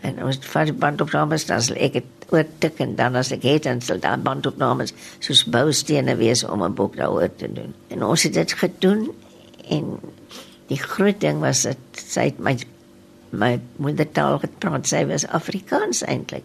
En 0.04 0.18
ons 0.26 0.38
vat 0.52 0.72
bandopnames 0.78 1.46
dan 1.48 1.62
sal 1.62 1.78
ek 1.80 2.00
het 2.00 2.10
oortik 2.32 2.80
en 2.84 2.94
dan 2.96 3.16
as 3.16 3.32
ek 3.34 3.42
het 3.48 3.66
dan 3.68 3.80
sal 3.84 4.00
daar 4.00 4.20
bandopnames 4.20 4.94
soos 5.18 5.44
boustene 5.44 6.16
wees 6.16 6.44
om 6.44 6.62
'n 6.62 6.74
boek 6.74 6.96
daaroor 6.96 7.30
te 7.36 7.52
doen. 7.52 7.74
En 7.88 8.04
ons 8.04 8.22
het 8.22 8.32
dit 8.32 8.52
gedoen 8.52 9.12
en 9.68 10.00
die 10.66 10.78
groot 10.78 11.20
ding 11.20 11.40
was 11.40 11.62
dat 11.62 11.76
sy 11.94 12.34
my 12.38 12.56
my 13.30 13.60
moedertaal 13.76 14.38
gepraat 14.38 14.86
sy 14.86 15.04
was 15.06 15.26
Afrikaans 15.26 16.02
eintlik. 16.02 16.44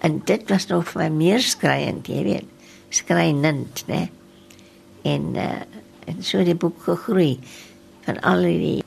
En 0.00 0.22
dit 0.24 0.48
was 0.48 0.66
nog 0.66 0.88
vir 0.88 1.02
my 1.02 1.08
meer 1.08 1.40
skreiend, 1.40 2.06
jy 2.06 2.22
weet. 2.24 2.46
Skreinend, 2.88 3.84
né? 3.86 4.08
En 5.02 5.34
uh, 5.34 5.60
en 6.06 6.22
so 6.22 6.44
die 6.44 6.54
boek 6.54 6.82
gegroei 6.82 7.38
van 8.06 8.20
al 8.20 8.46
die 8.48 8.84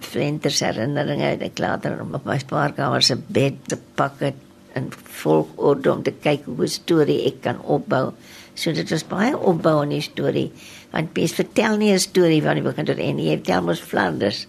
vlenters 0.00 0.60
herinneringe 0.64 1.34
uit 1.34 1.44
ek 1.48 1.60
later 1.60 2.00
op 2.04 2.24
my 2.24 2.38
spaarkamer 2.40 3.04
se 3.04 3.16
bed 3.16 3.60
te 3.68 3.78
pak 3.98 4.20
het 4.24 4.40
en 4.74 4.88
volgorde 5.22 5.92
om 5.92 6.02
te 6.02 6.12
kyk 6.12 6.44
hoe 6.44 6.64
'n 6.64 6.68
storie 6.68 7.24
ek 7.26 7.40
kan 7.40 7.60
opbou. 7.62 8.12
So 8.54 8.72
dit 8.72 8.90
was 8.90 9.06
baie 9.06 9.38
opbou 9.38 9.82
in 9.82 9.88
die 9.88 10.00
storie. 10.00 10.52
Want 10.90 11.12
Pies 11.12 11.32
vertel 11.32 11.76
nie 11.76 11.92
'n 11.92 11.98
storie 11.98 12.42
van 12.42 12.54
die 12.54 12.62
begin 12.62 12.84
tot 12.84 12.98
einde, 12.98 13.22
jy 13.22 13.36
vertel 13.36 13.62
mos 13.62 13.80
Flanders. 13.80 14.46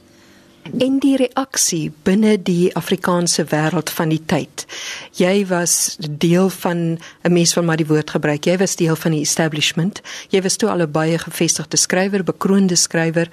En 0.64 1.00
die 1.00 1.18
reaksie 1.18 1.92
binne 2.04 2.38
die 2.42 2.76
Afrikaanse 2.76 3.44
wêreld 3.46 3.90
van 3.90 4.10
die 4.10 4.22
tyd. 4.26 4.66
Jy 5.12 5.46
was 5.48 5.98
deel 6.00 6.50
van 6.50 7.00
'n 7.24 7.34
mens 7.34 7.54
van 7.54 7.66
maar 7.66 7.78
die 7.78 7.88
woord 7.88 8.10
gebruik. 8.10 8.46
Jy 8.46 8.58
was 8.58 8.76
deel 8.76 8.96
van 8.96 9.12
die 9.12 9.22
establishment. 9.22 10.02
Jy 10.30 10.42
was 10.42 10.56
toe 10.56 10.70
al 10.70 10.82
'n 10.82 10.92
baie 10.92 11.18
gevestigde 11.18 11.78
skrywer, 11.78 12.24
bekroonde 12.24 12.76
skrywer 12.76 13.30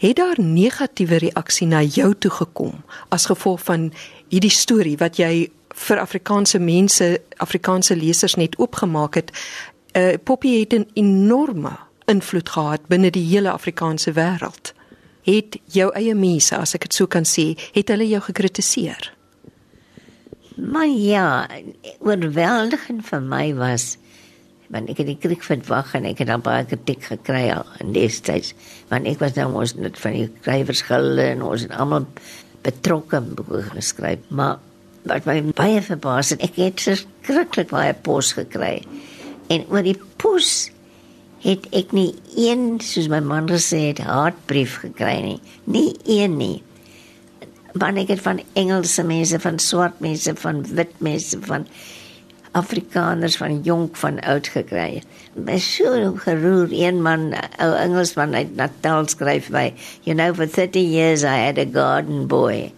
het 0.00 0.16
daar 0.16 0.40
negatiewe 0.40 1.16
reaksie 1.16 1.66
na 1.66 1.82
jou 1.82 2.14
toe 2.18 2.30
gekom 2.30 2.84
as 3.08 3.28
gevolg 3.28 3.60
van 3.68 3.90
hierdie 4.32 4.52
storie 4.52 4.96
wat 4.96 5.20
jy 5.20 5.50
vir 5.74 6.00
Afrikaanse 6.00 6.58
mense, 6.58 7.20
Afrikaanse 7.36 7.96
lesers 7.96 8.34
net 8.34 8.58
oopgemaak 8.58 9.14
het. 9.14 9.30
Uh 9.96 10.16
Poppy 10.24 10.60
het 10.60 10.74
'n 10.74 10.88
enorme 10.94 11.76
invloed 12.06 12.48
gehad 12.48 12.86
binne 12.86 13.10
die 13.10 13.26
hele 13.26 13.50
Afrikaanse 13.50 14.12
wêreld. 14.12 14.72
Het 15.22 15.58
jou 15.64 15.92
eie 15.92 16.14
mense, 16.14 16.56
as 16.56 16.74
ek 16.74 16.80
dit 16.80 16.94
so 16.94 17.06
kan 17.06 17.24
sê, 17.24 17.58
het 17.72 17.88
hulle 17.88 18.08
jou 18.08 18.20
gekritiseer? 18.20 19.14
Maar 20.56 20.86
ja, 20.86 21.48
oorweldigend 21.98 23.06
vir 23.06 23.20
my 23.20 23.54
was 23.54 23.96
want 24.70 24.90
ek 24.92 25.02
het 25.02 25.08
die 25.10 25.18
kriek 25.18 25.42
verwag 25.42 25.94
en 25.98 26.06
ek 26.06 26.22
het 26.22 26.30
dan 26.30 26.42
baie 26.46 26.64
kritiek 26.68 27.02
gekry 27.02 27.48
al 27.50 27.66
in 27.82 27.90
destyds 27.96 28.52
want 28.90 29.08
ek 29.10 29.18
was 29.22 29.34
nou 29.34 29.48
ons 29.62 29.74
net 29.74 29.98
van 29.98 30.14
die 30.14 30.28
skrywersgilde 30.28 31.26
en 31.32 31.42
ons 31.46 31.64
het 31.66 31.74
almal 31.74 32.06
betrokke 32.62 33.20
boeke 33.34 33.64
geskryf 33.72 34.22
maar 34.28 34.60
wat 35.08 35.26
my 35.28 35.40
baie 35.56 35.80
verbaas 35.84 36.34
het 36.34 36.42
ek 36.44 36.58
het 36.60 36.82
skrikkelik 36.84 37.70
baie 37.72 37.94
pos 37.94 38.34
gekry. 38.36 38.80
En 39.50 39.64
oor 39.72 39.84
die 39.86 39.96
pos 40.20 40.70
het 41.40 41.66
ek 41.76 41.94
nie 41.96 42.10
een 42.36 42.80
soos 42.84 43.08
my 43.12 43.22
man 43.24 43.48
gesê 43.48 43.86
het 43.90 44.02
hartbrief 44.04 44.80
gekry 44.84 45.16
nie. 45.24 45.38
Nie 45.64 45.94
een 46.04 46.36
nie. 46.40 46.58
Want 47.72 48.02
ek 48.02 48.12
het 48.16 48.24
van 48.24 48.42
Engelse 48.58 49.04
mense 49.06 49.40
van 49.40 49.58
swart 49.62 50.02
mense 50.04 50.34
van 50.42 50.64
wit 50.74 50.92
mense 51.00 51.40
van 51.46 51.66
Afrikaners 52.58 53.36
van 53.38 53.60
jonk 53.62 53.96
van 53.96 54.18
oud 54.26 54.48
gekry. 54.50 55.04
My 55.38 55.60
so 55.62 56.12
geroer 56.18 56.72
een 56.74 56.98
man, 57.02 57.30
ou 57.62 57.70
Engelsman 57.78 58.34
uit 58.34 58.56
Natal 58.58 59.06
skryf 59.08 59.52
my, 59.54 59.70
you 60.02 60.16
know 60.18 60.34
for 60.34 60.50
30 60.50 60.82
years 60.82 61.22
I 61.22 61.46
had 61.46 61.58
a 61.62 61.64
garden 61.64 62.26
boy 62.26 62.72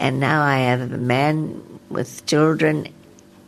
and 0.00 0.18
now 0.18 0.42
I 0.42 0.58
have 0.72 0.92
a 0.92 0.98
man 0.98 1.62
with 1.90 2.24
children 2.26 2.88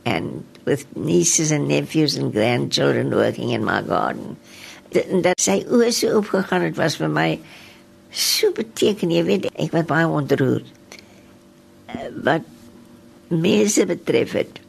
and 0.04 0.44
with 0.64 0.84
nieces 0.94 1.50
and 1.50 1.66
nephews 1.66 2.14
and 2.16 2.32
grandchildren 2.32 3.10
working 3.10 3.50
in 3.50 3.64
my 3.64 3.80
garden. 3.82 4.36
Dat 4.92 5.40
sy 5.40 5.62
oë 5.64 5.88
so 5.96 6.20
opgegaan 6.20 6.66
het 6.68 6.76
was 6.76 6.98
vir 7.00 7.08
my 7.08 7.28
so 8.12 8.52
beteken, 8.52 9.10
jy 9.10 9.22
weet, 9.24 9.48
ek 9.56 9.72
was 9.72 9.88
baie 9.88 10.04
ontroerd. 10.04 10.68
Eh, 11.88 12.10
wat 12.28 12.44
mense 13.32 13.86
betref 13.88 14.36
het, 14.36 14.60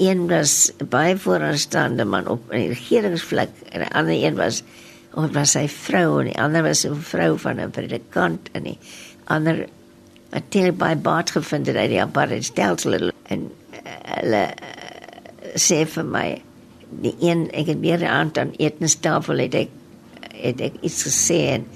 een 0.00 0.26
was 0.26 0.72
baie 0.90 1.14
vooraanstaande 1.14 2.04
man 2.04 2.26
op 2.26 2.50
'n 2.50 2.74
regeringsvlak 2.74 3.54
en 3.70 3.86
'n 3.86 3.94
ander 3.94 4.18
een 4.18 4.34
was 4.34 4.64
of 5.14 5.30
was 5.30 5.54
sy 5.54 5.68
vrou 5.68 6.20
en 6.20 6.26
die 6.26 6.40
ander 6.42 6.62
was 6.62 6.84
'n 6.84 6.98
vrou 6.98 7.38
van 7.38 7.60
'n 7.60 7.70
predikant 7.70 8.48
en 8.52 8.62
die 8.62 8.78
ander 9.24 9.68
het 10.30 10.50
teer 10.54 10.72
by 10.76 10.94
baat 11.02 11.32
gevind 11.34 11.66
het 11.70 11.76
uit 11.76 11.90
die 11.94 12.02
apartheid 12.02 12.46
stelsel 12.46 12.96
en 13.00 13.46
uh, 13.48 13.96
hulle 14.20 14.44
uh, 14.46 15.52
sê 15.58 15.82
vir 15.94 16.08
my 16.16 16.26
die 17.04 17.14
een 17.22 17.46
ek 17.54 17.72
het 17.74 17.80
weer 17.84 18.06
aan 18.06 18.32
aan 18.38 18.54
etenstafel 18.58 19.44
het 19.44 19.54
ek 19.64 19.76
het 20.40 20.60
ek 20.70 20.80
iets 20.86 21.04
gesê 21.06 21.40
en 21.54 21.66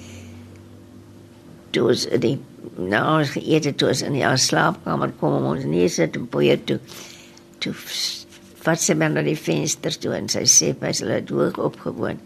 dus 1.74 2.06
die 2.22 2.36
nou 2.78 3.04
as 3.20 3.34
geëet 3.34 3.70
het 3.70 3.78
toe 3.78 3.92
in 4.06 4.18
die 4.18 4.36
slaapkamer 4.46 5.14
kom 5.20 5.50
ons 5.52 5.66
nie 5.68 5.88
sit 5.88 6.16
en 6.18 6.28
poeier 6.30 6.62
toe 6.66 6.78
toe 7.62 7.74
vat 8.64 8.80
sy 8.80 8.96
my 8.96 9.10
na 9.12 9.22
die 9.24 9.36
venster 9.36 9.94
toe 10.00 10.14
en 10.16 10.30
sy 10.32 10.44
sê 10.48 10.72
my 10.80 10.92
hulle 10.96 11.18
het 11.18 11.30
hoog 11.32 11.60
opgewoon. 11.60 12.20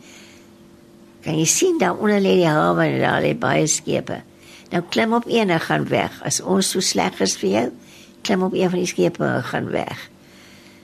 Kan 1.24 1.38
jy 1.38 1.46
sien 1.50 1.80
daar 1.82 1.98
onder 1.98 2.22
lê 2.22 2.36
die 2.38 2.46
hawe 2.48 2.84
en 2.86 3.00
daar 3.02 3.22
lê 3.24 3.32
baie 3.34 3.66
skepe. 3.70 4.20
Nou 4.68 4.82
klim 4.88 5.14
op 5.16 5.24
een 5.26 5.50
en 5.50 5.60
gaan 5.60 5.88
weg. 5.88 6.22
As 6.22 6.40
ons 6.40 6.70
so 6.70 6.80
sleg 6.84 7.20
is 7.24 7.36
vir 7.40 7.50
jou, 7.50 7.66
klim 8.22 8.42
op 8.42 8.54
een 8.54 8.70
van 8.70 8.78
die 8.78 8.90
skepe 8.90 9.24
en 9.24 9.44
gaan 9.44 9.70
weg. 9.72 10.08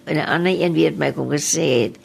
En 0.05 0.17
'n 0.17 0.29
ander 0.29 0.61
een 0.61 0.73
weet 0.73 0.99
my 0.99 1.13
kom 1.13 1.29
gesê 1.31 1.69
het 1.83 1.97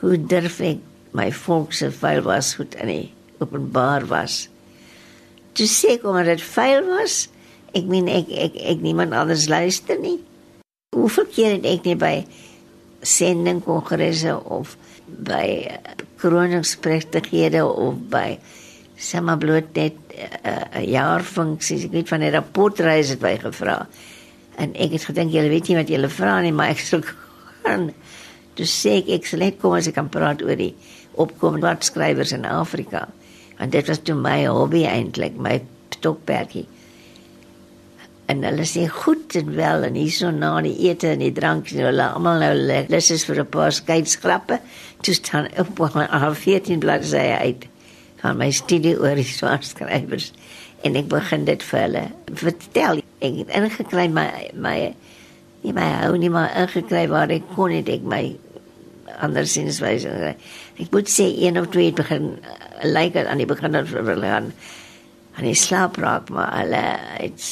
hoe 0.00 0.26
durf 0.26 0.60
ek 0.60 0.78
my 1.10 1.32
volk 1.32 1.72
se 1.72 1.90
vuil 1.90 2.22
was 2.22 2.54
goed 2.54 2.74
in 2.74 2.86
die 2.86 3.12
openbaar 3.38 4.06
was. 4.06 4.48
Toe 5.52 5.66
sê 5.66 5.98
kom 6.00 6.16
dat 6.16 6.24
dit 6.24 6.42
vuil 6.42 6.86
was. 6.86 7.28
Ek 7.72 7.84
meen 7.84 8.08
ek 8.08 8.28
ek 8.28 8.54
ek 8.54 8.80
niemand 8.80 9.12
anders 9.12 9.48
luister 9.48 9.98
nie. 10.00 10.18
Hoeveel 10.96 11.26
keer 11.26 11.52
het 11.56 11.64
ek 11.64 11.84
nie 11.84 11.96
by 11.96 12.26
sendingkongresse 13.02 14.34
of 14.44 14.76
by 15.06 15.78
kroningspregtighede 16.22 17.64
of 17.66 17.94
by 18.10 18.38
sommer 18.96 19.38
bloot 19.38 19.72
net 19.74 20.01
'n 20.12 20.48
uh, 20.48 20.78
eh, 20.78 20.88
jaarfunksies, 20.92 21.84
ek 21.88 21.92
weet 21.96 22.08
van 22.08 22.22
'n 22.22 22.32
rapportreis 22.32 23.08
het 23.08 23.20
by 23.20 23.36
gevra. 23.40 23.86
En 24.56 24.74
ek 24.74 24.92
het 24.92 25.04
gedink 25.04 25.32
julle 25.32 25.48
weet 25.48 25.68
nie 25.68 25.76
wat 25.76 25.88
julle 25.88 26.08
vra 26.08 26.40
nie, 26.40 26.52
maar 26.52 26.68
ek 26.68 26.78
sou 26.90 27.00
gaan. 27.62 27.92
Toe 28.54 28.66
sê 28.66 28.98
ek 29.00 29.08
ek 29.08 29.26
sal 29.26 29.38
net 29.38 29.58
kom 29.58 29.72
as 29.74 29.88
ek 29.88 29.94
kan 29.94 30.08
praat 30.08 30.42
oor 30.42 30.56
die 30.56 30.74
opkomende 31.16 31.76
skrywers 31.80 32.32
in 32.32 32.44
Afrika. 32.44 33.08
Want 33.58 33.72
dit 33.72 33.88
was 33.88 33.98
toe 33.98 34.14
my 34.14 34.44
hobby 34.46 34.84
eintlik, 34.84 35.36
my 35.36 35.62
stokperdjie 35.90 36.66
en 38.32 38.44
hulle 38.46 38.64
sê 38.68 38.86
goed 38.88 39.34
en 39.38 39.50
wel 39.56 39.86
en 39.88 39.98
hierso 39.98 40.30
na 40.34 40.52
die 40.64 40.74
ete 40.88 41.10
en 41.12 41.22
die 41.24 41.32
drank 41.34 41.72
en 41.72 41.84
hulle 41.88 42.06
almal 42.14 42.40
nou 42.44 42.78
lus 42.92 43.10
is 43.10 43.24
vir 43.28 43.42
'n 43.42 43.50
paar 43.56 43.72
skeidsgrappe 43.72 44.60
toe 45.02 45.14
staan 45.14 45.48
op 45.58 45.80
op 45.80 46.36
14 46.44 46.78
bladsye 46.78 47.38
uit 47.46 47.66
van 48.22 48.38
my 48.38 48.50
studie 48.54 48.94
oor 48.98 49.18
die 49.18 49.28
swart 49.28 49.66
skrywers 49.68 50.32
en 50.86 50.98
ek 50.98 51.10
begin 51.12 51.46
dit 51.48 51.62
vir 51.70 51.84
hulle 51.86 52.04
vertel 52.42 53.02
ek 53.22 53.40
het 53.42 53.56
ingekry 53.60 54.08
my 54.10 54.28
my 54.54 54.76
nie 55.62 55.74
my 55.76 55.88
hou 56.02 56.16
nie 56.18 56.32
maar 56.32 56.54
ingekry 56.64 57.06
waar 57.10 57.30
ek 57.30 57.46
kon 57.56 57.74
het 57.74 57.90
ek 57.92 58.06
my 58.06 58.24
andersins 59.22 59.82
wys 59.82 60.06
ek 60.06 60.88
moet 60.94 61.10
sê 61.10 61.28
een 61.44 61.60
of 61.60 61.68
twee 61.74 61.92
begin 61.94 62.32
uh, 62.38 62.56
lyk 62.86 63.12
like 63.14 63.28
aan 63.28 63.42
die 63.42 63.50
begin 63.50 63.76
van 63.76 64.14
hulle 64.14 64.32
gaan 64.36 64.54
aan 65.38 65.48
die 65.48 65.56
slaap 65.56 65.96
raak, 66.00 66.28
maar 66.32 66.50
hulle 66.60 66.82
het 67.16 67.46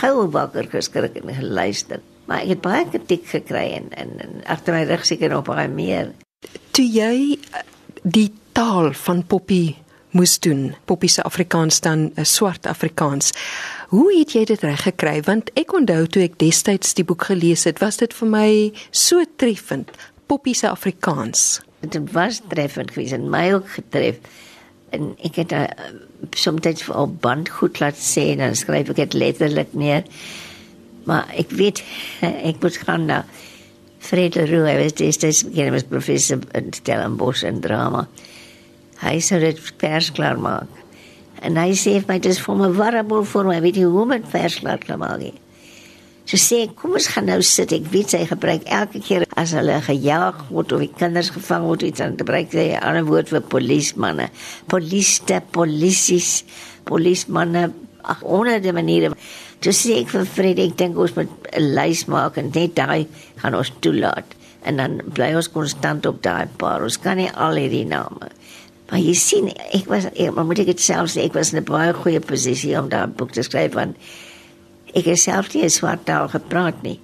gou 0.00 0.26
wakker 0.34 0.68
geskrik 0.72 1.16
en 1.20 1.32
geluister. 1.38 2.02
Maar 2.28 2.44
ek 2.44 2.54
het 2.54 2.62
baie 2.64 2.84
kritiek 2.88 3.26
gekry 3.28 3.64
en 3.78 3.90
en, 4.00 4.12
en 4.20 4.42
agter 4.52 4.76
my 4.76 4.84
rug 4.88 5.06
seker 5.08 5.32
nog 5.32 5.46
baie 5.48 5.68
meer. 5.68 6.12
Toe 6.76 6.84
jy 6.84 7.38
die 8.02 8.30
taal 8.56 8.92
van 9.06 9.24
Poppy 9.26 9.74
moes 10.14 10.38
doen, 10.38 10.74
Poppy 10.86 11.10
se 11.10 11.22
Afrikaans 11.22 11.80
dan 11.80 12.12
'n 12.14 12.24
swart 12.24 12.66
Afrikaans. 12.66 13.32
Hoe 13.88 14.18
het 14.18 14.32
jy 14.32 14.44
dit 14.44 14.60
reg 14.60 14.82
gekry? 14.82 15.22
Want 15.22 15.50
ek 15.54 15.72
onthou 15.72 16.06
toe 16.06 16.22
ek 16.22 16.38
destyds 16.38 16.94
die 16.94 17.04
boek 17.04 17.24
gelees 17.24 17.64
het, 17.64 17.78
was 17.78 17.96
dit 17.96 18.14
vir 18.14 18.28
my 18.28 18.72
so 18.90 19.24
treffend, 19.36 19.90
Poppy 20.26 20.52
se 20.52 20.68
Afrikaans. 20.68 21.60
Dit 21.80 22.12
was 22.12 22.40
treffend 22.48 22.90
geweest 22.90 23.12
en 23.12 23.30
my 23.30 23.52
ook 23.52 23.68
getref. 23.68 24.16
En 24.90 25.16
ek 25.22 25.34
het 25.34 25.52
uh, 25.52 25.64
soms 26.30 26.88
al 26.88 27.08
band 27.08 27.48
goed 27.48 27.80
laat 27.80 27.96
sê 27.96 28.30
en 28.32 28.38
dan 28.38 28.54
skryf 28.54 28.88
ek 28.88 28.96
dit 28.96 29.12
letterlik 29.12 29.72
neer. 29.72 30.04
Maar 31.04 31.26
ek 31.36 31.50
weet 31.50 31.82
ek 32.50 32.62
moet 32.62 32.76
gaan 32.76 33.04
na 33.06 33.24
Fred 33.98 34.34
Leroux, 34.34 34.68
hy 34.68 34.76
was 34.76 34.92
destyds 34.92 35.44
begin 35.48 35.72
was 35.72 35.86
professor 35.88 36.38
in 36.52 36.72
Stellenbosch 36.72 37.42
en 37.42 37.60
drama. 37.60 38.08
Hy 39.02 39.18
sou 39.20 39.40
dit 39.42 39.58
persklaar 39.80 40.38
maak. 40.38 40.68
En 41.44 41.58
hy 41.60 41.72
sê 41.76 41.98
vir 41.98 42.08
my 42.08 42.18
dis 42.22 42.38
vir 42.40 42.56
my 42.56 42.68
warabel 42.78 43.24
vir 43.28 43.48
my, 43.48 43.56
weet 43.60 43.80
jy 43.80 43.88
hoe 43.90 44.04
met 44.08 44.28
versklaar 44.30 44.78
kan 44.84 45.02
maak. 45.02 45.40
So 46.24 46.40
sê 46.40 46.62
ek, 46.64 46.76
kom 46.80 46.94
ons 46.96 47.10
gaan 47.12 47.26
nou 47.28 47.40
sit. 47.44 47.74
Ek 47.76 47.88
weet 47.92 48.14
sy 48.14 48.22
gebruik 48.30 48.64
elke 48.72 49.02
keer 49.04 49.26
as 49.36 49.52
hulle 49.52 49.74
gejaag 49.84 50.38
word 50.48 50.72
of 50.72 50.80
die 50.80 50.92
kinders 50.96 51.28
gevang 51.34 51.66
word, 51.68 51.84
iets 51.84 52.00
dan 52.00 52.16
gebruik 52.16 52.48
sy 52.54 52.70
'n 52.72 52.80
ander 52.80 53.04
woord 53.04 53.28
vir 53.28 53.42
polismanne. 53.42 54.30
Poliste, 54.72 55.42
polisies, 55.52 56.44
polismanne, 56.88 57.74
ag 58.04 58.20
honderde 58.24 58.72
maniere. 58.72 59.12
Toe 59.60 59.72
sê 59.72 60.00
ek 60.00 60.08
vir 60.08 60.24
Fred, 60.24 60.58
ek 60.58 60.76
dink 60.76 60.96
ons 60.96 61.14
moet 61.16 61.28
'n 61.52 61.74
lys 61.76 62.06
maak 62.06 62.38
en 62.38 62.50
net 62.54 62.74
daai 62.74 63.06
gaan 63.36 63.54
ons 63.54 63.72
toelaat. 63.80 64.24
En 64.64 64.76
dan 64.76 65.00
bly 65.12 65.34
ons 65.34 65.48
konstant 65.48 66.06
op 66.06 66.22
daai 66.22 66.48
paar. 66.56 66.82
Ons 66.82 66.96
kan 66.96 67.16
nie 67.16 67.28
al 67.28 67.56
hierdie 67.56 67.84
name 67.84 68.32
Maar 68.90 69.00
jy 69.00 69.14
sien, 69.16 69.48
ek 69.72 69.88
was 69.88 70.10
ek, 70.12 70.34
maar 70.36 70.44
moet 70.44 70.60
ek 70.60 70.74
dit 70.74 70.82
self 70.84 71.14
sê, 71.14 71.24
ek 71.24 71.36
was 71.38 71.54
in 71.54 71.60
'n 71.62 71.64
baie 71.64 71.94
goeie 71.96 72.20
posisie 72.20 72.76
om 72.78 72.88
daardie 72.92 73.16
boek 73.16 73.32
te 73.32 73.42
skryf 73.42 73.72
want 73.72 73.96
ek 74.94 75.08
het 75.08 75.18
self 75.18 75.54
nie 75.54 75.68
swart 75.72 76.04
taal 76.04 76.28
gepraat 76.28 76.82
nie. 76.82 77.00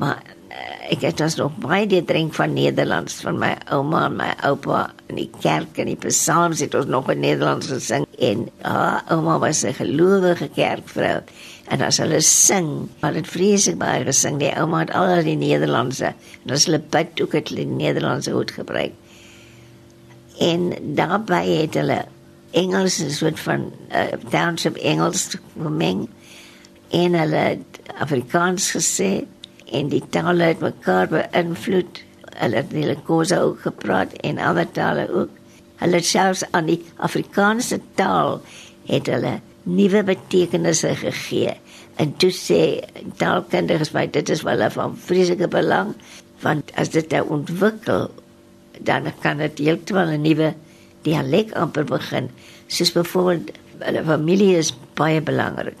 Maar 0.00 0.22
uh, 0.24 0.94
ek 0.94 1.04
het 1.04 1.18
dus 1.20 1.36
nog 1.36 1.52
baie 1.60 1.86
die 1.86 2.02
drink 2.04 2.34
van 2.34 2.54
Nederlands 2.54 3.20
van 3.20 3.38
my 3.38 3.54
ouma 3.68 4.06
en 4.06 4.16
my 4.16 4.30
oupa 4.48 4.90
in 5.08 5.20
die 5.20 5.30
kerk 5.40 5.76
en 5.78 5.86
die 5.86 6.00
psalms 6.00 6.60
het 6.64 6.74
ons 6.74 6.88
nog 6.88 7.10
in 7.12 7.20
Nederlands 7.20 7.68
gesing 7.68 8.06
en 8.18 8.48
haar 8.62 9.04
ouma 9.12 9.38
was 9.38 9.64
'n 9.64 9.76
gelowige 9.76 10.48
kerkvrou. 10.48 11.20
En 11.68 11.80
as 11.82 11.98
hulle 11.98 12.20
sing, 12.20 12.88
maar 13.00 13.12
dit 13.12 13.28
vreeslik 13.28 13.76
baie 13.78 14.04
gesing. 14.04 14.38
Die 14.38 14.56
ouma 14.56 14.78
het 14.80 14.94
al 14.94 15.22
die 15.22 15.36
Nederlandse 15.36 16.14
en 16.44 16.50
as 16.50 16.64
hulle 16.64 16.80
bid 16.80 17.20
ook 17.20 17.32
het 17.32 17.48
hulle 17.48 17.64
Nederlandse 17.64 18.32
goed 18.32 18.50
gebruik 18.50 18.92
en 20.38 20.72
daarbey 20.94 21.46
het 21.62 21.74
hulle 21.74 22.04
Engels 22.50 22.98
'n 22.98 23.10
soort 23.10 23.40
van 23.40 23.72
uh, 23.92 24.00
township 24.30 24.76
Engels 24.76 25.36
gemeng 25.62 26.08
en 26.88 27.14
hulle 27.14 27.58
Afrikaans 27.98 28.70
gesê 28.72 29.26
en 29.72 29.88
die 29.88 30.02
tale 30.10 30.42
het 30.42 30.60
mekaar 30.60 31.08
beïnvloed. 31.08 32.04
Het 32.38 32.72
hulle 32.72 32.96
kosse 33.04 33.40
ook 33.40 33.60
gepraat 33.60 34.12
en 34.12 34.38
ander 34.38 34.70
tale 34.70 35.08
ook. 35.12 35.28
Hulle 35.76 36.02
selfs 36.02 36.44
aan 36.50 36.66
die 36.66 36.84
Afrikaanse 36.96 37.80
taal 37.94 38.40
het 38.86 39.06
hulle 39.06 39.40
nuwe 39.62 40.02
betekenisse 40.02 40.94
gegee. 40.94 41.56
En 41.96 42.14
toe 42.16 42.30
sê 42.30 42.62
taalkundiges 43.16 43.92
my 43.92 44.06
dit 44.10 44.28
is 44.28 44.42
wel 44.42 44.70
van 44.70 44.96
vreeslike 44.96 45.48
belang 45.48 45.94
want 46.40 46.70
as 46.74 46.90
dit 46.94 47.10
nou 47.10 47.24
ontwikkel 47.28 48.08
dan 48.84 49.12
kan 49.22 49.38
dit 49.42 49.58
heeltemal 49.58 50.12
'n 50.14 50.22
nuwe 50.22 50.54
dialek 51.02 51.52
amper 51.56 51.84
begin. 51.84 52.30
Soos 52.66 52.92
byvoorbeeld 52.92 53.52
hulle 53.78 54.02
familie 54.04 54.56
is 54.58 54.72
baie 54.98 55.20
belangrik. 55.22 55.76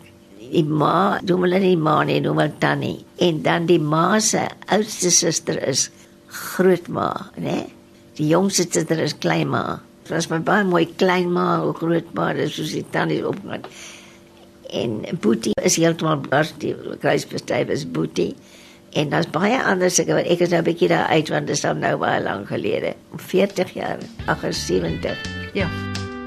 Die 0.48 0.64
ma, 0.64 1.18
doen 1.22 1.44
hulle 1.44 1.58
nie 1.60 1.76
ma 1.76 2.02
nie, 2.08 2.20
doen 2.24 2.38
hulle 2.38 2.52
tannie. 2.62 3.04
En 3.16 3.42
dan 3.42 3.66
die 3.66 3.80
ma 3.80 4.18
se 4.20 4.46
oudste 4.72 5.10
suster 5.10 5.58
is 5.68 5.90
grootma, 6.26 7.30
né? 7.36 7.66
Die 8.16 8.30
jongste 8.32 8.66
suster 8.70 8.98
is 8.98 9.16
kleinma. 9.18 9.80
Dit 10.02 10.14
was 10.14 10.30
my 10.30 10.38
baie 10.40 10.64
mooi 10.64 10.86
kleinma 10.96 11.60
of 11.66 11.76
grootma, 11.82 12.32
dis 12.34 12.56
soos 12.56 12.72
die 12.72 12.86
tannie 12.94 13.20
opgaan. 13.28 13.66
En 14.68 15.00
Boetie 15.20 15.54
is 15.64 15.78
heeltemal 15.80 16.20
bars 16.28 16.54
die 16.60 16.74
kruisbestuif 17.00 17.68
is 17.72 17.84
Boetie. 17.84 18.34
En 18.92 19.08
daar's 19.08 19.28
baie 19.30 19.58
ander 19.62 19.90
sulke 19.90 20.16
wat 20.16 20.26
ek 20.26 20.40
is 20.40 20.48
nou 20.48 20.60
'n 20.62 20.64
bietjie 20.64 20.88
daar 20.88 21.06
uit 21.06 21.28
want 21.28 21.46
dit 21.46 21.56
is 21.56 21.62
nou 21.62 21.96
baie 21.96 22.22
lank 22.22 22.48
gelede. 22.48 22.94
40 23.16 23.74
jaar, 23.74 23.98
78. 24.26 25.18
Ja. 25.52 25.68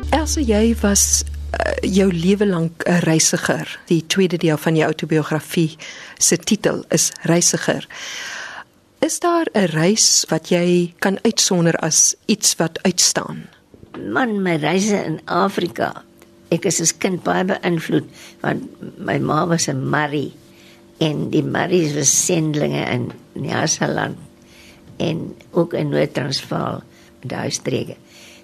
Elsa, 0.10 0.41
jy 0.41 0.76
was 0.82 1.24
uh, 1.54 1.89
jou 1.91 2.13
lewe 2.13 2.45
lank 2.45 2.84
'n 2.86 3.00
reisiger. 3.00 3.80
Die 3.86 4.06
tweede 4.08 4.38
deel 4.38 4.58
van 4.58 4.76
jou 4.76 4.86
autobiografie 4.86 5.78
se 6.17 6.38
titel 6.38 6.84
is 6.89 7.12
Reisiger. 7.21 7.88
Is 9.00 9.19
daar 9.19 9.45
'n 9.54 9.65
reis 9.65 10.26
wat 10.30 10.50
jy 10.50 10.93
kan 11.00 11.17
uitsonder 11.21 11.76
as 11.76 12.15
iets 12.26 12.56
wat 12.56 12.80
uitstaan? 12.82 13.50
Man, 14.12 14.41
my 14.41 14.56
reise 14.56 15.04
in 15.04 15.21
Afrika. 15.26 16.04
Ek 16.50 16.65
is 16.65 16.82
as 16.82 16.97
kind 16.97 17.24
baie 17.24 17.45
beïnvloed 17.45 18.06
want 18.39 18.63
my 18.97 19.17
ma 19.17 19.47
was 19.47 19.67
'n 19.67 19.89
Marie 19.89 20.34
en 21.02 21.30
die 21.34 21.44
Maries 21.44 21.96
was 21.98 22.12
sendlinge 22.26 22.84
in 22.86 23.10
Nyasaland 23.34 24.18
en 25.02 25.36
ook 25.58 25.74
in 25.74 25.90
Noord-Transvaal 25.90 26.84
daai 27.26 27.50
streke. 27.52 27.98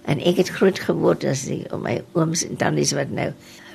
En 0.10 0.22
ek 0.24 0.41
het 0.41 0.54
groot 0.58 0.80
geword 0.82 1.26
as 1.28 1.46
die, 1.50 1.65
om 1.76 1.84
my 1.86 2.00
ooms 2.17 2.46
en 2.48 2.58
tannies 2.58 2.96
wat 2.98 3.12
nou 3.13 3.30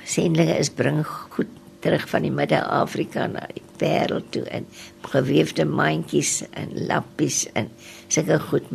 sendlinge 0.09 0.57
is 0.59 0.71
bring 0.73 0.99
goed 1.07 1.51
terug 1.83 2.05
van 2.11 2.25
die 2.25 2.31
Midde-Afrika 2.31 3.27
na 3.31 3.45
die 3.53 3.63
Parel 3.79 4.23
toe 4.35 4.43
en 4.51 4.67
geweefde 5.13 5.65
mandjies 5.67 6.41
en 6.51 6.71
lappies 6.89 7.43
en 7.59 7.69
sulke 8.07 8.39
goed 8.49 8.67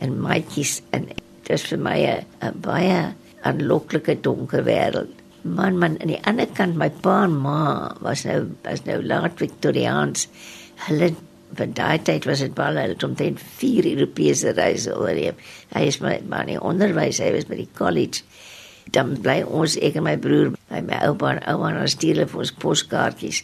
en 0.00 0.16
maatjies 0.20 0.78
en 0.96 1.08
dit 1.10 1.52
is 1.56 1.64
vir 1.68 1.80
my 1.80 1.98
'n 2.08 2.60
baie 2.64 3.00
aanloklike 3.42 4.20
donker 4.20 4.64
wêreld 4.64 5.19
man 5.42 5.78
man 5.78 5.96
aan 6.00 6.12
die 6.12 6.20
ander 6.28 6.48
kant 6.56 6.76
my 6.76 6.90
pa 7.04 7.24
en 7.24 7.36
ma 7.42 7.94
was 8.04 8.24
nou 8.28 8.50
was 8.64 8.84
nou 8.86 9.00
laat 9.02 9.40
Victoriaans. 9.40 10.28
Hulle 10.86 11.12
van 11.58 11.74
daai 11.74 11.98
tyd 12.06 12.26
was 12.28 12.42
dit 12.44 12.54
baie 12.54 12.70
hulle 12.70 12.94
het 12.94 13.04
omtrent 13.06 13.42
4 13.60 13.88
Europese 13.92 14.54
reise 14.58 14.94
oorleef. 14.96 15.38
Hy 15.74 15.86
is 15.90 16.00
my 16.04 16.18
man 16.28 16.48
in 16.52 16.60
onderwys, 16.60 17.22
hy 17.22 17.32
was 17.34 17.48
by 17.48 17.58
die 17.62 17.70
college. 17.78 18.22
Dan 18.90 19.14
bly 19.22 19.40
ons 19.46 19.76
ek 19.78 19.98
en 19.98 20.06
my 20.06 20.16
broer 20.18 20.52
by 20.70 20.80
my 20.86 20.98
oupa 21.06 21.34
en 21.34 21.42
ouma 21.52 21.70
en 21.70 21.82
ons 21.84 21.94
stuur 21.94 22.24
vir 22.24 22.42
ons 22.44 22.54
poskaartjies. 22.64 23.42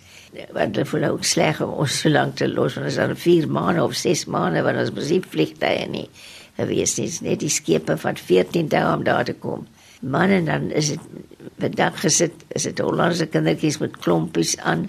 Want 0.55 0.79
hulle 0.79 0.89
voel 0.91 1.11
ook 1.13 1.27
sleg 1.27 1.61
om 1.65 1.75
ons 1.85 2.01
so 2.03 2.11
lank 2.11 2.39
te 2.41 2.49
los, 2.51 2.79
want 2.79 2.91
ons 2.91 2.99
aan 3.03 3.15
4 3.27 3.47
maande 3.59 3.85
of 3.85 3.95
6 3.99 4.27
maande 4.33 4.65
want 4.67 4.83
ons 4.83 4.95
moet 4.97 5.13
nie 5.13 5.23
vliegtye 5.37 5.87
nie. 5.93 6.09
Gewees 6.57 6.97
nie, 6.99 7.11
net 7.27 7.43
die 7.43 7.53
skepe 7.53 7.99
van 8.01 8.17
14 8.17 8.71
dae 8.73 8.87
om 8.95 9.05
daar 9.07 9.27
te 9.29 9.37
kom. 9.39 9.67
Man 10.01 10.31
en 10.31 10.45
dan 10.45 10.71
is 10.71 10.89
dit 10.93 11.01
vandag 11.59 12.01
gesit 12.01 12.45
is 12.49 12.67
dit 12.69 12.81
Hollandse 12.85 13.27
kindertjies 13.33 13.79
met 13.81 13.97
klompies 13.97 14.57
aan. 14.59 14.87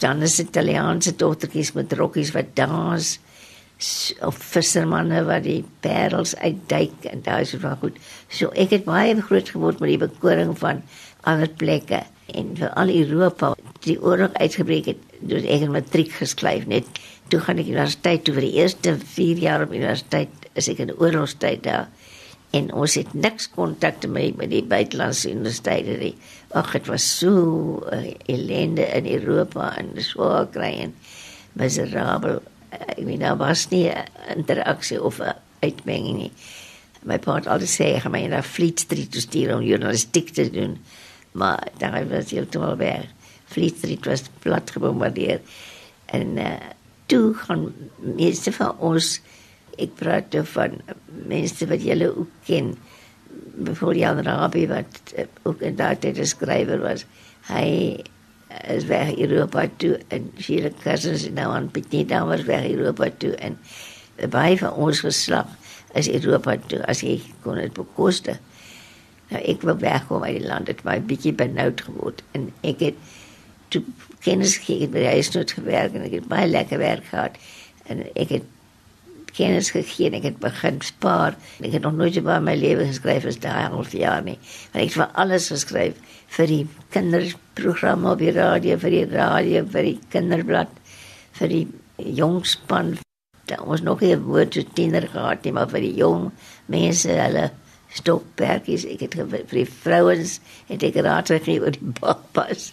Dan 0.00 0.22
is 0.22 0.36
dit 0.40 0.48
Italiaanse 0.48 1.16
dogtertjies 1.16 1.72
met 1.76 1.92
rokkies 1.92 2.32
wat 2.36 2.54
dans. 2.56 3.18
Of 4.24 4.38
vissermanne 4.54 5.20
wat 5.28 5.44
die 5.44 5.62
parels 5.84 6.32
uitduik 6.40 7.04
en 7.10 7.22
daai 7.26 7.42
is 7.44 7.52
wel 7.60 7.76
goed. 7.82 7.98
So 8.32 8.48
ek 8.56 8.72
het 8.72 8.86
baie 8.88 9.16
groot 9.20 9.52
geword 9.52 9.82
met 9.84 9.92
die 9.92 10.04
bekoring 10.06 10.56
van 10.58 10.80
ander 11.28 11.50
plekke. 11.60 12.00
En 12.32 12.56
vir 12.56 12.72
al 12.80 12.90
Europa 12.90 13.52
die 13.84 13.98
oorlog 14.02 14.32
uitgebreek 14.40 14.88
het 14.94 15.04
dus 15.20 15.44
ek 15.44 15.66
het 15.66 15.74
matriek 15.74 16.16
geskryf 16.16 16.64
net. 16.66 16.88
Toe 17.28 17.42
gaan 17.44 17.60
ek 17.60 17.68
universiteit 17.68 18.24
toe 18.24 18.34
vir 18.38 18.48
die 18.48 18.56
eerste 18.62 18.96
4 19.16 19.44
jaar 19.44 19.66
op 19.66 19.74
universiteit 19.74 20.48
is 20.56 20.70
ek 20.72 20.80
in 20.86 20.96
oorlogstyd 20.96 21.62
daar 21.66 21.90
en 22.56 22.68
ons 22.72 22.96
het 22.98 23.14
niks 23.14 23.48
kontak 23.54 24.04
met 24.08 24.36
met 24.40 24.50
die 24.52 24.64
buitelandse 24.64 25.30
universiteite 25.30 25.96
nie. 26.00 26.14
Ag 26.56 26.72
dit 26.76 26.90
was 26.90 27.06
so 27.18 27.80
uh, 27.92 28.02
ellende 28.32 28.86
in 28.98 29.08
Europa 29.18 29.72
en 29.80 29.92
so 30.02 30.30
kry 30.54 30.72
en 30.86 30.94
miserabel. 31.58 32.40
Ek 32.76 33.02
weet 33.02 33.22
nou 33.22 33.34
was 33.40 33.66
nie 33.72 33.88
interaksie 34.34 35.00
of 35.02 35.20
uitmenging 35.64 36.22
nie. 36.26 36.32
My 37.06 37.18
pa 37.22 37.38
het 37.38 37.50
altyd 37.50 37.70
sê 37.70 37.90
ek 37.96 38.06
gaan 38.06 38.16
na 38.32 38.42
Fleet 38.42 38.82
Street 38.82 39.12
toe 39.14 39.22
stuur 39.22 39.54
om 39.56 39.66
journalistiek 39.66 40.32
te 40.34 40.48
doen. 40.50 40.78
Maar 41.36 41.68
daar 41.78 42.02
was 42.08 42.32
heeltemal 42.32 42.76
weg. 42.80 43.06
Fleet 43.46 43.76
Street 43.78 44.04
was 44.04 44.24
plat 44.42 44.70
gebombardeer. 44.70 45.40
En 46.06 46.36
uh, 46.36 46.56
toe 47.06 47.34
gaan 47.34 47.68
meeste 47.96 48.52
van 48.52 48.78
ons 48.78 49.20
ek 49.82 49.96
praat 50.00 50.32
nou 50.32 50.44
van 50.54 50.80
mense 51.28 51.66
wat 51.70 51.82
julle 51.82 52.10
ook 52.16 52.32
ken. 52.48 52.74
Voor 53.78 53.96
Jan 53.96 54.22
Rabie 54.24 54.68
wat 54.68 55.00
uh, 55.16 55.24
ook 55.42 55.60
in 55.60 55.76
daai 55.76 55.96
tyd 55.98 56.18
'n 56.18 56.26
skrywer 56.26 56.80
was. 56.80 57.04
Hy 57.48 58.02
is 58.64 58.84
weg 58.84 59.16
Europa 59.18 59.66
toe 59.76 59.98
en 60.08 60.32
Sheila 60.38 60.70
Cousins 60.82 61.28
nou 61.30 61.52
aan 61.52 61.70
Petit 61.70 62.08
dan 62.08 62.28
was 62.28 62.44
weg 62.44 62.70
Europa 62.70 63.10
toe 63.18 63.34
en 63.34 63.58
baie 64.30 64.58
van 64.58 64.72
ons 64.72 65.00
geslag 65.00 65.46
is 65.94 66.08
Europa 66.08 66.56
toe 66.66 66.82
as 66.86 67.02
jy 67.04 67.20
kon 67.42 67.60
dit 67.60 67.72
bekoste. 67.74 68.38
Nou 69.28 69.42
ek 69.42 69.62
wou 69.66 69.76
wegkom 69.82 70.24
uit 70.24 70.38
die 70.38 70.46
land 70.46 70.68
het 70.70 70.84
my 70.84 70.98
bietjie 71.02 71.34
benoud 71.34 71.80
geword 71.88 72.22
en 72.32 72.50
ek 72.62 72.80
het 72.80 73.00
toe 73.74 73.82
kennis 74.24 74.56
gekry 74.60 74.84
het 74.84 74.92
by 74.94 75.04
die 75.04 75.14
huisnood 75.18 75.54
gewerk 75.58 75.96
en 75.96 76.06
ek 76.06 76.20
het 76.20 76.28
baie 76.30 76.48
lekker 76.50 76.78
werk 76.82 77.08
gehad 77.10 77.38
en 77.90 78.04
ek 78.14 78.38
het 78.38 78.52
kennis 79.36 79.70
gegee 79.74 80.08
en 80.08 80.16
ek 80.18 80.30
het 80.30 80.38
begin 80.42 80.80
spaar. 80.84 81.36
Ek 81.60 81.74
het 81.76 81.84
nog 81.84 81.96
nooit 81.98 82.16
in 82.16 82.26
my 82.26 82.54
lewe 82.56 82.86
geskryf 82.88 83.26
as 83.28 83.40
daai 83.42 83.68
half 83.72 83.92
jaar 83.92 84.22
nie. 84.24 84.38
Maar 84.72 84.82
ek 84.82 84.92
het 84.92 84.98
vir 85.00 85.18
alles 85.24 85.48
geskryf 85.52 85.98
vir 86.36 86.52
die 86.52 86.62
kinderprogramme 86.94 88.16
die 88.20 88.32
radio, 88.36 88.78
vir 88.80 88.94
die 88.96 89.06
radio, 89.12 89.64
vir 89.72 89.90
die 89.90 89.98
kinderblad, 90.12 90.72
vir 91.38 91.52
die 91.52 91.66
jongspan. 91.96 92.96
Daar 93.46 93.66
was 93.66 93.82
nog 93.82 94.02
'n 94.02 94.24
woord 94.24 94.50
te 94.52 94.64
tiener 94.64 95.06
gehad, 95.08 95.44
nie, 95.44 95.52
maar 95.52 95.68
vir 95.68 95.80
die 95.80 95.94
jong 95.94 96.32
mense, 96.66 97.08
hulle 97.08 97.50
stokperkies, 97.94 98.84
ek 98.84 99.00
het 99.00 99.14
vir 99.14 99.44
die 99.50 99.66
vrouens 99.66 100.40
het 100.68 100.82
ek 100.82 100.96
raad 100.96 101.28
gegee 101.28 101.60
oor 101.60 101.70
die 101.70 101.94
babas. 102.00 102.72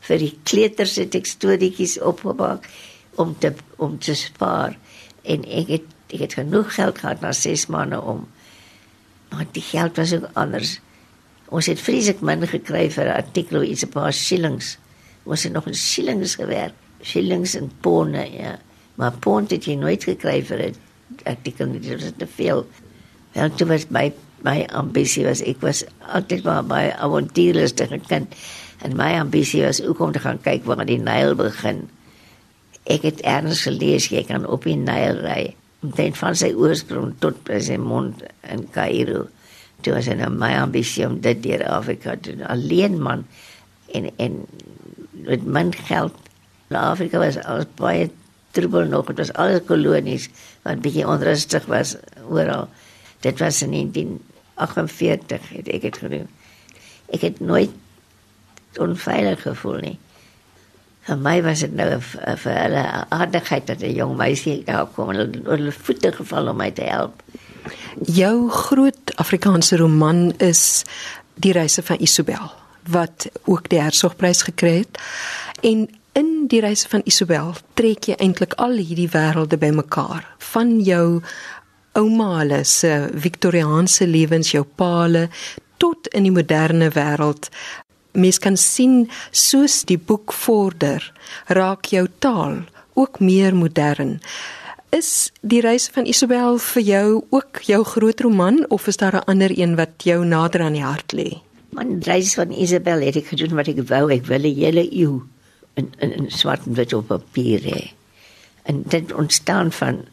Vir 0.00 0.18
die 0.18 0.32
kleuters 0.44 0.96
het 0.96 1.14
ek 1.14 1.26
storieetjies 1.26 1.98
opgemaak 2.00 2.68
om 3.16 3.34
te 3.38 3.52
om 3.76 3.98
te 3.98 4.14
spaar 4.14 4.76
en 5.22 5.44
ek 5.44 5.68
het 5.68 5.90
ek 6.12 6.20
het 6.26 6.38
genoeg 6.40 6.74
geld 6.74 6.98
gehad 6.98 7.20
na 7.20 7.32
6 7.32 7.66
maande 7.72 8.00
om 8.00 8.28
maar 9.32 9.46
die 9.50 9.64
geld 9.64 9.96
was 9.96 10.12
ook 10.12 10.28
anders. 10.32 10.80
Ons 11.48 11.66
het 11.66 11.80
vreeslik 11.80 12.20
min 12.20 12.44
gekry 12.48 12.90
vir 12.90 13.06
'n 13.06 13.16
artikel 13.16 13.62
iets 13.62 13.84
'n 13.84 13.88
paar 13.88 14.12
shillings. 14.12 14.78
Ons 15.24 15.42
het 15.42 15.52
nog 15.52 15.66
in 15.66 15.74
shillings 15.74 16.34
gewerk, 16.34 16.74
shillings 17.02 17.54
en 17.54 17.70
ponde, 17.80 18.28
ja. 18.32 18.58
Maar 18.94 19.12
pond 19.12 19.50
het 19.50 19.64
jy 19.64 19.74
nooit 19.74 20.04
gekry 20.04 20.44
vir 20.44 20.58
'n 20.58 20.74
artikel 21.24 21.72
dit 21.72 21.88
was 21.88 22.10
te 22.16 22.26
veel. 22.26 22.66
Wel 23.32 23.54
toe 23.54 23.66
was 23.66 23.88
my 23.88 24.12
my 24.42 24.66
ambisie 24.72 25.24
was 25.24 25.42
ek 25.42 25.60
was 25.60 25.84
altyd 26.12 26.42
maar 26.42 26.64
baie 26.64 26.96
avontuurlustig 26.96 28.06
kind 28.06 28.34
en 28.82 28.96
my 28.96 29.18
ambisie 29.18 29.62
was 29.62 29.82
ook 29.82 30.00
om 30.00 30.12
te 30.12 30.18
gaan 30.18 30.40
kyk 30.40 30.64
waar 30.64 30.86
die 30.86 30.98
Nyl 30.98 31.34
begin. 31.34 31.88
Ek 32.84 33.02
het 33.02 33.20
erns 33.20 33.62
gelees 33.62 34.08
jy 34.08 34.24
kan 34.24 34.46
op 34.46 34.64
die 34.64 34.76
Nyl 34.76 35.22
ry 35.22 35.54
omtrent 35.82 36.18
van 36.18 36.36
sy 36.38 36.52
oorsprong 36.54 37.14
tot 37.22 37.38
by 37.46 37.58
sy 37.62 37.76
mond 37.80 38.22
in 38.54 38.66
Kaïro. 38.74 39.26
Dit 39.82 39.94
was 39.94 40.08
'n 40.08 40.38
my 40.38 40.54
ambisie 40.62 41.06
om 41.06 41.20
dit 41.20 41.42
deur 41.42 41.66
Afrika 41.66 42.16
te 42.16 42.36
doen. 42.36 42.46
Alleen 42.46 43.02
man 43.02 43.26
en 43.92 44.10
en 44.16 44.46
met 45.12 45.44
min 45.44 45.74
geld. 45.74 46.14
Afrika 46.70 47.18
was 47.18 47.38
al 47.44 47.64
baie 47.76 48.10
troebel 48.50 48.84
nog. 48.84 49.06
Dit 49.06 49.16
was 49.16 49.32
al 49.32 49.60
kolonies 49.60 50.28
wat 50.62 50.80
bietjie 50.80 51.06
onrustig 51.06 51.66
was 51.66 51.96
oral. 52.28 52.68
Dit 53.20 53.38
was 53.38 53.62
in 53.62 53.70
1948 53.70 55.48
het 55.48 55.68
ek 55.68 55.80
dit 55.80 55.96
gedoen. 55.96 56.28
Ek 57.10 57.20
het 57.20 57.40
nooit 57.40 57.70
onveilig 58.78 59.42
gevoel 59.42 59.80
nie 59.80 59.98
vir 61.06 61.18
my 61.18 61.36
was 61.42 61.60
dit 61.64 61.72
nou 61.74 61.88
vir 62.00 62.58
hulle 62.58 62.84
aardigheid 63.08 63.66
dat 63.66 63.82
'n 63.82 63.94
jong 63.94 64.16
meisie 64.16 64.62
daar 64.64 64.86
kom 64.86 65.10
en 65.10 65.16
hulle 65.16 65.40
hulle 65.44 65.72
voete 65.72 66.12
geval 66.12 66.48
om 66.48 66.56
my 66.56 66.70
te 66.70 66.82
help. 66.82 67.22
Jou 68.06 68.50
groot 68.50 69.16
Afrikaanse 69.16 69.76
roman 69.76 70.32
is 70.38 70.84
Die 71.34 71.52
reise 71.52 71.82
van 71.82 71.96
Isabel 72.00 72.52
wat 72.82 73.26
ook 73.44 73.68
die 73.68 73.80
Hertzogprys 73.80 74.42
gekry 74.42 74.76
het. 74.78 74.98
En 75.60 75.88
in 76.12 76.44
Die 76.48 76.60
reise 76.60 76.88
van 76.88 77.00
Isabel 77.04 77.54
trek 77.74 78.04
jy 78.04 78.14
eintlik 78.18 78.52
al 78.60 78.76
hierdie 78.76 79.08
wêrelde 79.08 79.56
bymekaar 79.58 80.26
van 80.38 80.80
jou 80.80 81.22
ouma 81.92 82.64
se 82.64 83.08
Victoriaanse 83.14 84.06
lewens, 84.06 84.50
jou 84.50 84.64
paale 84.64 85.28
tot 85.76 86.06
in 86.12 86.22
die 86.22 86.32
moderne 86.32 86.90
wêreld 86.90 87.48
mens 88.12 88.38
kan 88.38 88.56
sien 88.56 89.10
soos 89.30 89.82
die 89.88 89.98
boek 89.98 90.32
vorder, 90.32 91.04
raak 91.46 91.90
jou 91.92 92.06
taal 92.18 92.62
ook 92.94 93.20
meer 93.20 93.54
modern. 93.56 94.20
Is 94.92 95.32
die 95.40 95.62
reis 95.64 95.88
van 95.88 96.06
Isabel 96.06 96.58
vir 96.60 96.82
jou 96.84 97.06
ook 97.30 97.62
jou 97.64 97.80
groot 97.84 98.20
roman 98.20 98.64
of 98.68 98.86
is 98.86 99.00
daar 99.00 99.16
'n 99.16 99.24
ander 99.24 99.58
een 99.58 99.76
wat 99.76 100.04
jou 100.04 100.24
nader 100.24 100.60
aan 100.60 100.72
die 100.72 100.84
hart 100.84 101.12
lê? 101.12 101.40
Man 101.70 102.02
reis 102.04 102.34
van 102.34 102.52
Isabel 102.52 103.00
het 103.00 103.16
ek 103.16 103.26
gedoen 103.26 103.54
wat 103.54 103.68
ek 103.68 103.88
wou, 103.88 104.12
ek 104.12 104.26
wil 104.26 104.44
'n 104.44 104.54
hele 104.54 104.84
eeu 104.92 105.22
in 105.74 105.92
in, 105.98 106.12
in 106.12 106.30
swart 106.30 106.66
en 106.66 106.74
wit 106.74 106.92
op 106.92 107.06
papier 107.06 107.60
hê. 107.60 107.92
En 108.62 108.82
dit 108.82 109.12
ontstaan 109.12 109.72
van 109.72 110.04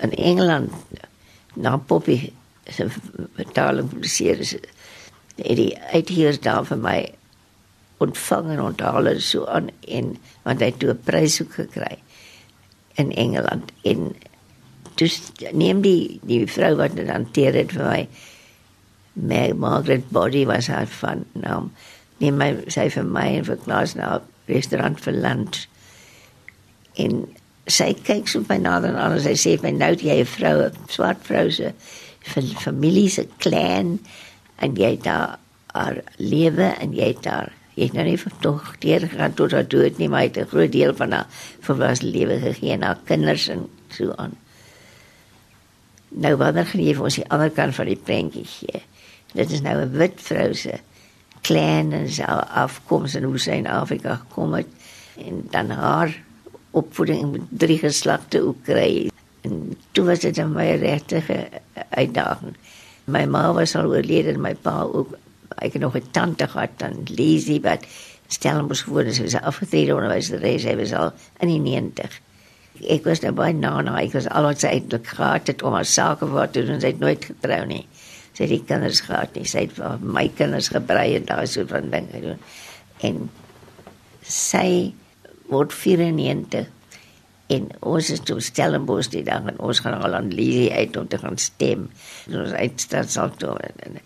in 0.00 0.14
Engeland 0.14 0.70
na 1.54 1.76
Poppy 1.76 2.32
se 2.68 2.86
vertaling 3.34 3.88
publiseer 3.88 4.38
is 4.38 4.54
die 5.34 5.78
uitheers 5.92 6.40
daar 6.40 6.64
vir 6.66 6.78
my 6.78 6.98
ontvang 7.98 8.50
en 8.54 8.62
onthaal 8.62 9.10
het 9.10 9.22
so 9.22 9.46
aan 9.46 9.70
en 9.88 10.16
want 10.42 10.60
hy 10.62 10.70
het 10.70 10.78
toe 10.78 10.94
'n 10.94 11.04
prys 11.04 11.42
ook 11.42 11.54
gekry 11.54 11.98
in 12.94 13.12
Engeland. 13.14 13.72
En 13.82 14.14
dus 14.94 15.20
neem 15.52 15.80
die 15.80 16.20
die 16.22 16.46
vrou 16.46 16.76
wat 16.76 16.96
dit 16.96 17.08
hanteer 17.08 17.54
het 17.54 17.72
vir 17.72 17.84
my 17.84 18.08
Meg 19.12 19.54
Margaret 19.54 20.10
Body 20.10 20.44
was 20.46 20.66
haar 20.66 20.86
van 20.86 21.24
naam 21.32 21.72
neem 22.18 22.38
my 22.38 22.54
sy 22.66 22.88
vir 22.88 23.04
my 23.04 23.26
en 23.38 23.44
vir 23.44 23.58
Klaas 23.64 23.94
na 23.94 24.20
restaurant 24.46 25.00
vir 25.00 25.12
lunch. 25.12 25.66
En 26.98 27.26
sy 27.66 27.92
kyk 27.94 28.28
so 28.28 28.40
by 28.40 28.56
nader 28.56 28.96
aan 28.96 29.12
en 29.12 29.22
sy 29.22 29.34
sê 29.38 29.62
my 29.62 29.70
nou 29.70 29.92
jy 29.94 30.20
'n 30.20 30.24
vrou 30.24 30.56
'n 30.66 30.88
swart 30.88 31.22
vrou 31.22 31.50
se 31.50 31.72
familie 32.64 33.08
se 33.08 33.26
clan 33.38 33.98
en 34.58 34.74
jy 34.74 34.96
daar 34.96 35.38
haar 35.74 36.02
lewe 36.18 36.74
en 36.80 36.92
jy 36.92 37.14
daar 37.22 37.52
jy 37.52 37.57
het 37.86 37.92
nou 37.92 38.04
nie 38.04 38.18
tog 38.40 38.74
deur 38.82 39.08
gaan 39.08 39.34
tot 39.34 39.52
haar 39.52 39.68
dood 39.68 39.98
nie, 39.98 40.08
maar 40.08 40.20
hy 40.20 40.26
het 40.26 40.38
'n 40.38 40.50
groot 40.50 40.72
deel 40.72 40.94
van 40.94 41.12
haar 41.12 41.26
volwasse 41.60 42.06
lewe 42.06 42.38
gegee 42.38 42.72
aan 42.72 42.82
haar 42.82 43.00
kinders 43.04 43.48
en 43.48 43.68
so 43.88 44.12
aan. 44.16 44.36
Nou 46.08 46.36
wanneer 46.36 46.66
gaan 46.66 46.84
jy 46.84 46.94
vir 46.94 47.04
ons 47.04 47.14
die 47.14 47.28
ander 47.28 47.50
kant 47.50 47.74
van 47.74 47.86
die 47.86 48.00
prentjie 48.04 48.44
gee? 48.44 48.82
Dit 49.32 49.50
is 49.50 49.60
nou 49.60 49.76
'n 49.80 49.92
wit 49.92 50.16
vrou 50.16 50.54
se 50.54 50.80
klein 51.40 51.92
en 51.92 52.08
sy 52.08 52.22
afkoms 52.22 53.14
en 53.14 53.22
hoe 53.22 53.38
sy 53.38 53.50
in 53.50 53.66
Afrika 53.66 54.14
gekom 54.14 54.54
het 54.54 54.66
en 55.16 55.46
dan 55.50 55.70
haar 55.70 56.22
opvoeding 56.70 57.32
met 57.32 57.42
drie 57.50 57.78
geslagte 57.78 58.54
kry. 58.62 59.10
En 59.40 59.76
toe 59.92 60.04
was 60.04 60.18
dit 60.18 60.38
'n 60.38 60.52
baie 60.52 60.76
regte 60.76 61.22
uitdaging. 61.90 62.56
My 63.04 63.24
ma 63.24 63.52
was 63.52 63.76
al 63.76 63.88
oorlede 63.88 64.32
en 64.32 64.40
my 64.40 64.54
pa 64.54 64.82
ook 64.82 65.16
ek 65.64 65.72
het 65.76 65.82
nog 65.82 65.96
'n 65.96 66.10
tante 66.10 66.48
gehad 66.48 66.78
dan 66.78 67.04
Lizzie 67.06 67.60
wat 67.60 67.84
Stellenbosch 68.28 68.84
geworden 68.84 69.12
is, 69.12 69.32
sy 69.32 69.40
afgetrede 69.40 69.94
onderwyseres, 69.94 70.62
sy 70.62 70.76
was 70.76 70.92
al 70.92 71.12
in 71.40 71.48
die 71.48 71.60
90. 71.80 72.20
Ek 72.88 73.04
was 73.04 73.22
nou 73.24 73.32
baie 73.32 73.54
na 73.56 73.80
na, 73.80 73.96
ek 74.02 74.12
was 74.12 74.28
al 74.28 74.42
wat 74.50 74.60
sy 74.60 74.68
eintlik 74.76 75.06
gehad 75.06 75.46
het 75.46 75.62
om 75.62 75.72
haar 75.72 75.88
sake 75.88 76.28
wat 76.30 76.52
te 76.52 76.64
doen, 76.66 76.80
sy 76.80 76.92
het 76.92 77.00
nooit 77.00 77.24
getrou 77.24 77.64
nie. 77.66 77.86
Sy 78.32 78.44
het 78.44 78.50
die 78.50 78.64
kinders 78.68 79.00
gehad 79.00 79.34
nie, 79.34 79.46
sy 79.48 79.64
het 79.66 80.02
my 80.04 80.28
kinders 80.28 80.68
gebrei 80.68 81.16
en 81.16 81.24
daai 81.24 81.46
soort 81.46 81.72
van 81.72 81.90
ding 81.90 82.10
gedoen. 82.12 82.38
En 83.00 83.30
sy 84.22 84.92
word 85.48 85.72
94 85.72 86.68
en 87.48 87.68
ons 87.80 88.10
is 88.12 88.20
toe 88.28 88.40
Stellenbosch 88.44 89.08
die 89.14 89.24
dag 89.24 89.46
en 89.48 89.58
ons 89.64 89.80
gaan 89.80 89.96
al 90.04 90.18
aan 90.18 90.28
Lizzie 90.34 90.68
uit 90.68 90.96
om 91.00 91.08
te 91.08 91.18
gaan 91.18 91.38
stem. 91.40 91.88
En 92.28 92.42
ons 92.42 92.52
uitstad 92.52 93.10
sal 93.10 93.32
toe 93.40 93.56
en, 93.56 93.80
en 93.88 94.00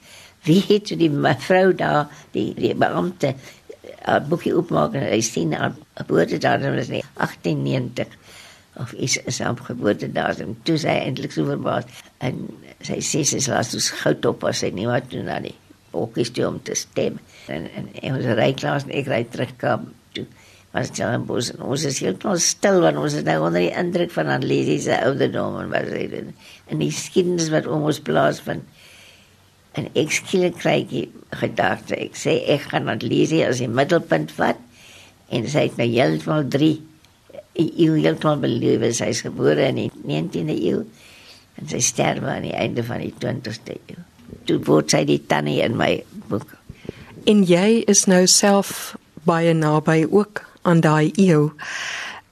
wie 0.47 0.63
het 0.69 0.93
die 0.99 1.11
mevrou 1.11 1.73
daar 1.79 2.11
die 2.35 2.51
die 2.59 2.75
beampte 2.75 3.35
boekie 4.29 4.55
oopmaak 4.57 4.97
en 4.99 5.07
hy 5.07 5.21
sien 5.25 5.55
haar 5.55 5.77
geboortedatum 6.01 6.79
is 6.81 6.91
nie 6.91 7.03
1890 7.21 8.19
of 8.83 8.93
is 8.93 9.19
is 9.29 9.39
haar 9.45 9.57
geboortedatum. 9.57 10.57
Toe 10.67 10.79
sy 10.81 10.95
eintlik 11.07 11.35
so 11.35 11.47
verbaas 11.47 11.89
en 12.25 12.47
sy 12.83 12.99
sê 13.05 13.25
sy 13.29 13.43
laat 13.51 13.75
ons 13.77 13.91
goud 14.03 14.31
op 14.33 14.47
as 14.51 14.63
sy 14.65 14.73
nie 14.75 14.89
wat 14.91 15.11
doen 15.13 15.29
dan 15.31 15.47
nie 15.47 15.57
bokkies 15.93 16.33
toe 16.33 16.47
om 16.49 16.61
te 16.65 16.75
stem. 16.79 17.19
En 17.53 17.69
en, 17.69 17.91
en 18.03 18.17
ons 18.19 18.31
ry 18.39 18.53
klaar 18.59 18.83
en 18.83 18.95
ek 19.03 19.11
ry 19.13 19.23
terug 19.31 19.55
kom 19.61 19.91
toe 20.17 20.27
was 20.73 20.89
dit 20.89 21.03
dan 21.05 21.27
bos 21.29 21.51
en 21.53 21.67
ons 21.69 21.83
is 21.85 21.99
heeltemal 22.01 22.39
stil 22.41 22.79
want 22.81 22.97
ons 22.97 23.19
is 23.19 23.27
nou 23.27 23.43
onder 23.45 23.61
die 23.61 23.75
indruk 23.77 24.13
van 24.15 24.31
Annelie 24.33 24.79
se 24.81 24.97
ouderdom 25.05 25.59
en 25.61 25.73
wat 25.75 25.91
sy 25.93 26.07
doen. 26.09 26.33
En 26.73 26.81
die 26.81 26.93
skiedenis 26.97 27.51
wat 27.53 27.69
om 27.69 27.85
ons 27.91 28.01
plaas 28.01 28.41
van 28.47 28.65
En 29.79 29.89
ek 29.97 30.13
skielik 30.13 30.59
kry 30.61 30.83
ek 30.85 31.39
gedagte. 31.43 31.97
Ek 31.97 32.17
sê 32.19 32.39
ek 32.53 32.69
gaan 32.73 32.91
aan 32.93 33.03
Lisie 33.05 33.45
as 33.47 33.63
die 33.63 33.71
middelpunt 33.71 34.33
vat 34.37 34.61
en 35.33 35.47
sy 35.49 35.69
het 35.69 35.79
nou 35.81 35.89
heeltemal 35.89 36.45
3 36.53 36.73
eeu 37.55 37.97
heeltemal 37.97 38.41
beleef. 38.43 38.85
Sy 38.97 39.13
is 39.13 39.23
gebore 39.25 39.69
in 39.71 39.81
die 39.81 39.91
19de 40.05 40.57
eeu 40.57 40.83
en 41.61 41.69
sy 41.69 41.81
sterwe 41.85 42.31
aan 42.33 42.49
die 42.49 42.57
einde 42.57 42.85
van 42.87 43.03
die 43.05 43.15
20ste 43.23 43.77
eeu. 43.77 44.01
Toe 44.49 44.59
word 44.67 44.93
sy 44.93 45.05
die 45.09 45.21
tannie 45.29 45.61
in 45.65 45.77
my 45.79 45.95
boek. 46.31 46.57
En 47.29 47.45
jy 47.47 47.83
is 47.91 48.07
nou 48.11 48.25
self 48.27 48.95
baie 49.29 49.53
naby 49.55 50.03
ook 50.11 50.43
aan 50.67 50.83
daai 50.83 51.13
eeu. 51.21 51.53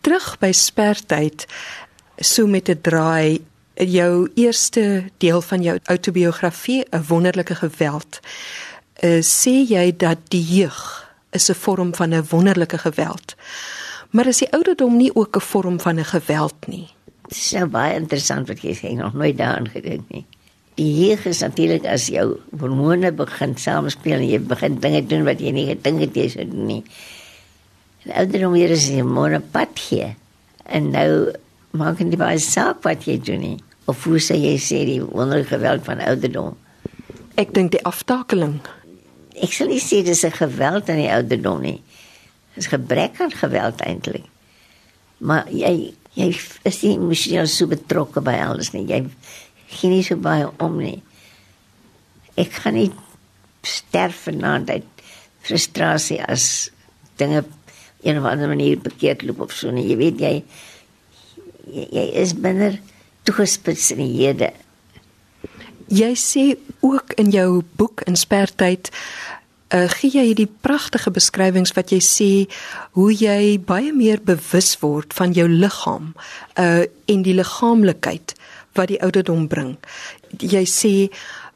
Terug 0.03 0.33
by 0.43 0.51
spertyd 0.57 1.47
so 2.21 2.47
met 2.47 2.69
'n 2.69 2.81
draai 2.83 3.41
jou 3.87 4.31
eerste 4.35 5.05
deel 5.19 5.41
van 5.41 5.63
jou 5.63 5.79
autobiografie 5.85 6.85
'n 6.91 7.05
wonderlike 7.09 7.55
geweld 7.55 8.21
uh, 9.03 9.21
sê 9.25 9.61
jy 9.65 9.91
dat 9.97 10.19
die 10.33 10.45
jeug 10.45 10.79
is 11.31 11.49
'n 11.51 11.55
vorm 11.55 11.95
van 11.95 12.15
'n 12.15 12.27
wonderlike 12.31 12.79
geweld. 12.79 13.35
Maar 14.11 14.27
is 14.27 14.39
die 14.39 14.53
ouderdom 14.53 14.97
nie 14.97 15.15
ook 15.15 15.37
'n 15.37 15.41
vorm 15.41 15.81
van 15.81 15.99
'n 15.99 16.05
geweld 16.05 16.55
nie? 16.67 16.89
Dit 17.29 17.37
is 17.37 17.53
nou 17.53 17.67
baie 17.67 17.95
interessant 17.95 18.49
wat 18.49 18.61
jy 18.61 18.75
sê, 18.75 18.95
nog 18.95 19.15
nooit 19.15 19.37
daaraan 19.37 19.69
gedink 19.69 20.05
nie. 20.09 20.27
Die 20.75 21.07
jeug 21.07 21.27
is 21.27 21.39
natuurlik 21.39 21.85
as 21.85 22.07
jou 22.07 22.39
hormone 22.59 23.13
begin 23.13 23.57
samespeel 23.57 24.19
en 24.19 24.29
jy 24.29 24.41
begin 24.41 24.79
dinge 24.81 25.07
doen 25.07 25.25
wat 25.25 25.41
jy 25.41 25.51
nie 25.51 25.67
gedink 25.67 26.01
het 26.01 26.15
jy 26.15 26.29
sou 26.29 26.45
doen 26.45 26.67
nie. 26.67 26.85
En 28.05 28.13
ouderdom 28.13 28.53
weer 28.53 28.71
is 28.71 28.91
'n 28.91 29.07
monopad 29.07 29.69
gee. 29.75 30.17
En 30.65 30.91
nou 30.91 31.33
maak 31.71 31.99
dit 31.99 32.17
baie 32.17 32.39
saak 32.39 32.83
wat 32.83 33.05
jy 33.05 33.21
doen 33.21 33.41
nie. 33.41 33.59
Of 33.89 34.05
hoe 34.05 34.21
sê 34.21 34.37
jy 34.39 34.57
sê 34.61 34.85
die 34.89 35.01
wonderlike 35.01 35.55
geweld 35.55 35.85
van 35.85 36.03
ouderdom? 36.05 36.57
Ek 37.41 37.55
dink 37.57 37.73
die 37.73 37.85
aftakeling. 37.89 38.61
Ek 39.41 39.55
sal 39.57 39.71
nie 39.73 39.81
sê 39.81 40.03
dis 40.05 40.25
'n 40.25 40.37
geweld 40.37 40.89
aan 40.89 41.01
die 41.01 41.13
ouderdom 41.13 41.61
nie. 41.63 41.83
Dis 42.55 42.67
gebrek 42.67 43.21
aan 43.21 43.33
geweld 43.33 43.81
eintlik. 43.81 44.27
Maar 45.19 45.47
jy 45.49 45.95
jy 46.15 46.29
is 46.65 46.83
nie 46.83 46.97
emosioneel 46.97 47.47
so 47.47 47.67
betrokke 47.67 48.21
by 48.21 48.35
alles 48.43 48.73
nie. 48.73 48.87
Jy 48.87 49.07
gee 49.69 49.91
nie 49.91 50.03
so 50.03 50.17
baie 50.17 50.49
om 50.59 50.79
nie. 50.79 51.03
Ek 52.37 52.51
kan 52.63 52.75
nie 52.75 52.91
sterf 53.63 54.27
vanaand 54.27 54.71
uit 54.71 54.85
frustrasie 55.45 56.21
as 56.25 56.71
dinge 57.17 57.45
een 58.03 58.19
of 58.19 58.25
ander 58.25 58.49
manier 58.49 58.79
bekeerd 58.81 59.23
loop 59.23 59.41
of 59.41 59.53
so 59.53 59.71
nie. 59.71 59.87
Jy 59.89 59.97
weet 59.97 60.21
jy 60.21 60.35
jy, 61.71 61.87
jy 61.93 62.07
is 62.23 62.35
binne 62.35 62.79
toegespits 63.25 63.91
in 63.95 64.03
die 64.05 64.15
hede. 64.23 64.53
Jy 65.91 66.13
sê 66.15 66.45
ook 66.81 67.17
in 67.19 67.33
jou 67.35 67.63
boek 67.77 68.05
Inspertyd 68.07 68.93
uh, 69.75 69.89
gee 69.99 70.11
jy 70.15 70.25
hierdie 70.31 70.51
pragtige 70.65 71.13
beskrywings 71.15 71.75
wat 71.77 71.93
jy 71.95 72.01
sê 72.05 72.31
hoe 72.99 73.11
jy 73.15 73.59
baie 73.67 73.93
meer 73.95 74.23
bewus 74.23 74.77
word 74.83 75.15
van 75.17 75.35
jou 75.37 75.49
liggaam 75.51 76.13
uh 76.61 76.87
en 77.11 77.25
die 77.27 77.35
liggaamlikheid 77.35 78.37
wat 78.79 78.87
die 78.93 79.01
ouderdom 79.03 79.49
bring. 79.51 79.73
Jy 80.39 80.63
sê 80.71 80.93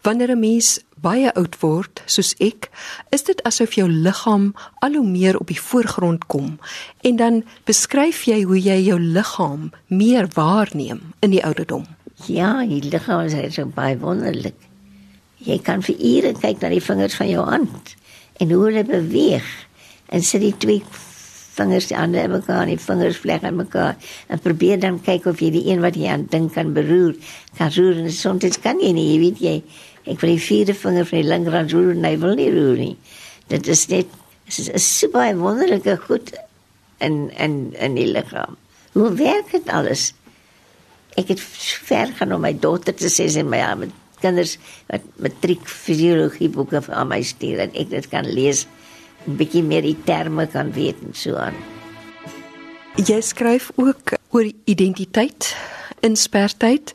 wanneer 0.03 0.35
'n 0.35 0.41
mens 0.41 0.81
baie 1.05 1.31
oud 1.37 1.57
word 1.61 2.03
soos 2.11 2.33
ek, 2.43 2.71
is 3.15 3.27
dit 3.29 3.41
asof 3.49 3.77
jou 3.79 3.87
liggaam 3.91 4.53
al 4.85 4.97
hoe 4.99 5.07
meer 5.07 5.39
op 5.41 5.51
die 5.53 5.61
voorgrond 5.61 6.27
kom 6.33 6.55
en 7.05 7.21
dan 7.21 7.43
beskryf 7.69 8.25
jy 8.31 8.43
hoe 8.49 8.61
jy 8.61 8.79
jou 8.89 8.99
liggaam 9.01 9.71
meer 9.93 10.31
waarneem 10.37 11.03
in 11.21 11.35
die 11.35 11.45
ouderdom. 11.45 11.87
Ja, 12.31 12.63
die 12.65 12.83
liggaam 12.89 13.27
is 13.29 13.57
so 13.57 13.69
baie 13.69 13.99
wonderlik. 14.01 14.57
Jy 15.45 15.59
kan 15.61 15.83
vir 15.85 15.99
ure 15.99 16.33
kyk 16.41 16.63
na 16.63 16.71
die 16.73 16.85
vingers 16.85 17.17
van 17.21 17.29
jou 17.29 17.45
hand 17.45 17.97
en 18.41 18.51
hoe 18.55 18.63
hulle 18.67 18.85
beweeg 18.89 19.51
en 20.15 20.25
sit 20.25 20.43
die 20.45 20.55
twee 20.57 20.83
vingers 21.55 21.89
die 21.91 21.97
ander 21.99 22.31
mekaar, 22.31 22.67
die 22.67 22.81
vingers 22.81 23.19
vleg 23.23 23.45
aan 23.47 23.59
mekaar 23.61 23.99
en 24.33 24.43
probeer 24.43 24.81
dan 24.83 24.99
kyk 25.05 25.29
of 25.31 25.43
jy 25.43 25.53
die 25.55 25.67
een 25.69 25.83
wat 25.85 25.99
jy 25.99 26.11
aan 26.11 26.27
dink 26.33 26.55
kan 26.57 26.73
beroer, 26.77 27.15
kan 27.59 27.73
roer 27.77 28.01
en 28.03 28.11
soms 28.13 28.61
kan 28.63 28.81
jy 28.83 28.93
nie, 28.97 29.07
jy 29.13 29.19
weet 29.23 29.43
jy, 29.45 29.57
ek 30.05 30.21
wil 30.21 30.35
die 30.35 30.43
vierde 30.43 30.75
vinger 30.77 31.07
van 31.09 31.21
die 31.23 31.29
linkerhand 31.29 31.73
roer 31.73 31.95
en 31.95 32.05
hy 32.05 32.17
wil 32.21 32.37
nie 32.39 32.51
roer 32.53 32.81
nie. 32.81 32.97
Dit 33.49 33.69
is 33.73 33.87
net 33.89 34.11
dit 34.45 34.69
is 34.77 34.87
super 34.99 35.37
wonderlike 35.41 35.97
goed 36.05 36.35
in 37.05 37.31
in 37.41 37.75
in 37.81 37.97
die 37.97 38.09
liggaam. 38.11 38.59
Hoe 38.93 39.11
werk 39.19 39.51
dit 39.51 39.69
alles? 39.69 40.13
Ek 41.17 41.31
het 41.33 41.41
ver 41.89 42.13
gaan 42.19 42.35
om 42.35 42.43
my 42.45 42.53
dogter 42.59 42.95
te 42.95 43.09
sy 43.09 43.43
my 43.43 43.63
ja, 43.63 43.75
met 43.75 43.93
kinders 44.21 44.57
wat 44.89 45.05
matriek 45.21 45.65
fisiologie 45.69 46.49
boeke 46.49 46.83
aan 46.89 47.09
my 47.09 47.23
stuur 47.23 47.67
en 47.67 47.75
ek 47.75 47.91
dit 47.91 48.09
kan 48.13 48.27
lees 48.27 48.67
'n 49.27 49.37
bietjie 49.37 49.63
meer 49.63 49.83
die 49.83 49.97
terme 50.05 50.47
kan 50.47 50.73
weet 50.73 51.01
en 51.03 51.15
so 51.15 51.37
aan. 51.37 51.57
Jy 52.97 53.21
skryf 53.21 53.71
ook 53.77 54.15
oor 54.31 54.47
identiteit 54.65 55.57
in 56.01 56.17
spertyd 56.17 56.93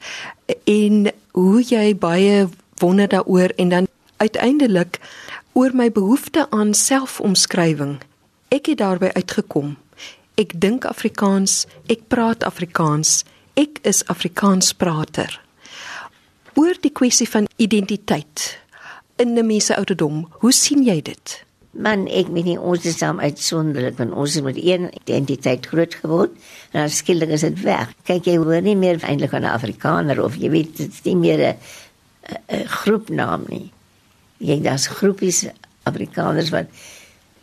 en 0.65 1.11
hoe 1.31 1.63
jy 1.63 1.95
baie 1.95 2.47
wonder 2.79 3.07
daaroor 3.07 3.53
en 3.57 3.69
dan 3.69 3.87
uiteindelik 4.17 4.99
oor 5.53 5.75
my 5.75 5.91
behoefte 5.91 6.47
aan 6.49 6.73
selfomskrywing. 6.73 7.99
Ek 8.49 8.65
het 8.71 8.77
daarby 8.77 9.11
uitgekom. 9.13 9.77
Ek 10.39 10.55
dink 10.55 10.85
Afrikaans, 10.87 11.65
ek 11.91 12.07
praat 12.07 12.43
Afrikaans, 12.47 13.23
ek 13.59 13.81
is 13.87 14.05
Afrikaansprater. 14.07 15.35
Oor 16.55 16.79
die 16.81 16.93
kwessie 16.95 17.27
van 17.29 17.47
identiteit 17.57 18.55
in 19.19 19.35
'n 19.35 19.45
mens 19.45 19.65
se 19.65 19.75
ouderdom, 19.75 20.27
hoe 20.31 20.51
sien 20.51 20.83
jy 20.83 21.01
dit? 21.01 21.43
Man, 21.71 22.07
ek 22.07 22.27
weet 22.33 22.45
nie 22.45 22.59
ons 22.59 22.85
is 22.85 22.97
saam 22.97 23.19
uitsonderlik 23.19 23.97
want 23.97 24.13
ons 24.13 24.33
het 24.33 24.43
met 24.43 24.57
een 24.57 24.89
identiteit 25.01 25.65
groot 25.65 25.95
geword 25.95 26.31
en 26.71 26.79
dan 26.79 26.89
skielik 26.89 27.29
is 27.29 27.41
dit 27.41 27.61
weg. 27.61 27.91
Kyk 28.03 28.25
jy 28.25 28.37
hoor 28.37 28.61
nie 28.61 28.75
meer 28.75 28.97
eintlik 29.03 29.33
aan 29.33 29.45
'n 29.45 29.53
Afrikaner 29.53 30.23
of 30.23 30.35
jy 30.35 30.49
weet 30.49 30.77
dit 30.77 30.89
is 30.89 31.03
nie 31.03 31.15
meer 31.15 31.39
'n 31.39 31.55
'n 32.47 32.65
groepnaam 32.65 33.45
nie. 33.47 33.71
Jy 34.37 34.61
daar's 34.61 34.87
groepies 34.87 35.45
Afrikaners 35.83 36.49
wat 36.49 36.67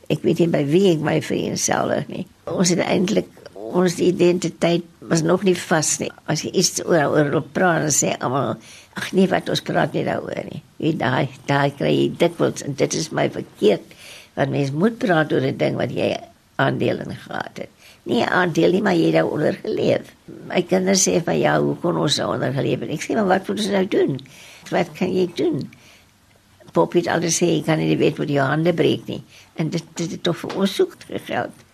ek 0.09 0.23
weet 0.23 0.39
nie 0.39 0.49
by 0.49 0.65
wie 0.65 0.93
ek 0.93 1.03
my 1.05 1.21
vereenselwig 1.23 2.09
nie. 2.09 2.27
Ons 2.45 2.71
het 2.75 2.79
eintlik 2.79 3.29
ons 3.55 3.99
identiteit 3.99 4.85
was 4.99 5.23
nog 5.23 5.43
nie 5.43 5.57
vas 5.59 5.99
nie. 5.99 6.11
As 6.31 6.43
jy 6.43 6.51
iets 6.51 6.81
oor 6.85 7.33
oor 7.35 7.43
praat 7.43 7.87
en 7.89 7.95
sê 7.95 8.15
almal 8.19 8.57
ag 8.97 9.11
nee 9.13 9.29
wat 9.31 9.51
ons 9.53 9.65
praat 9.67 9.93
nie 9.93 10.05
daaroor 10.07 10.45
nie. 10.49 10.63
Jy 10.79 10.97
daai 11.01 11.29
daai 11.51 11.71
kry 11.77 11.93
jy 11.93 12.09
dikwels 12.19 12.65
en 12.67 12.75
dit 12.79 12.95
is 12.95 13.13
my 13.13 13.29
verkeerd 13.31 13.95
want 14.37 14.53
mens 14.53 14.73
moet 14.73 14.99
praat 14.99 15.33
oor 15.33 15.45
'n 15.45 15.57
ding 15.59 15.77
wat 15.77 15.91
jy 15.91 16.17
aandeel 16.57 16.99
in 17.05 17.17
gehad 17.17 17.57
het. 17.63 17.71
Nie 18.07 18.23
aandeel 18.23 18.77
nie, 18.77 18.83
maar 18.87 18.95
jy 18.95 19.11
het 19.11 19.19
daaroor 19.19 19.59
geleef. 19.65 20.13
My 20.47 20.63
kinders 20.63 21.03
sê 21.09 21.19
van 21.27 21.39
ja, 21.41 21.57
hoe 21.63 21.75
kon 21.83 21.99
ons 21.99 22.21
daaroor 22.21 22.55
geleef 22.55 22.85
het? 22.85 22.95
Ek 22.95 23.03
sê 23.03 23.19
maar 23.19 23.27
wat 23.33 23.49
moet 23.49 23.59
ons 23.65 23.73
nou 23.75 23.85
doen? 23.97 24.17
Wat 24.71 24.93
kan 24.99 25.11
jy 25.11 25.27
doen? 25.39 25.65
Poppy 26.77 27.03
het 27.03 27.11
altyd 27.11 27.35
sê 27.35 27.51
jy 27.51 27.63
kan 27.67 27.83
nie 27.83 27.99
weet 27.99 28.21
wat 28.23 28.31
jou 28.31 28.47
hande 28.47 28.75
breek 28.77 29.09
nie. 29.11 29.23
En 29.59 29.73
dit 29.75 29.95
dit 29.99 30.15
het 30.15 30.23
tog 30.23 30.39
vir 30.45 30.59
ons 30.63 30.77
soek 30.79 30.95
geld. 31.27 31.65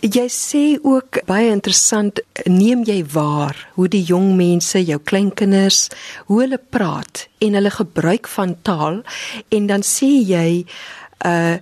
Jy 0.00 0.28
sê 0.32 0.62
ook 0.80 1.18
baie 1.28 1.50
interessant, 1.50 2.22
neem 2.46 2.84
jy 2.88 3.02
waar 3.12 3.58
hoe 3.74 3.88
die 3.90 4.04
jong 4.06 4.30
mense, 4.38 4.78
jou 4.78 4.96
kleinkinders, 4.96 5.88
hoe 6.30 6.38
hulle 6.44 6.60
praat 6.72 7.26
en 7.42 7.58
hulle 7.58 7.72
gebruik 7.74 8.30
van 8.30 8.54
taal 8.64 9.02
en 9.50 9.66
dan 9.68 9.84
sê 9.84 10.12
jy 10.22 10.46
uh 11.26 11.58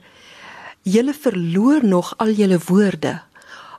julle 0.89 1.13
verloor 1.13 1.83
nog 1.85 2.15
al 2.17 2.31
julle 2.33 2.57
woorde 2.65 3.19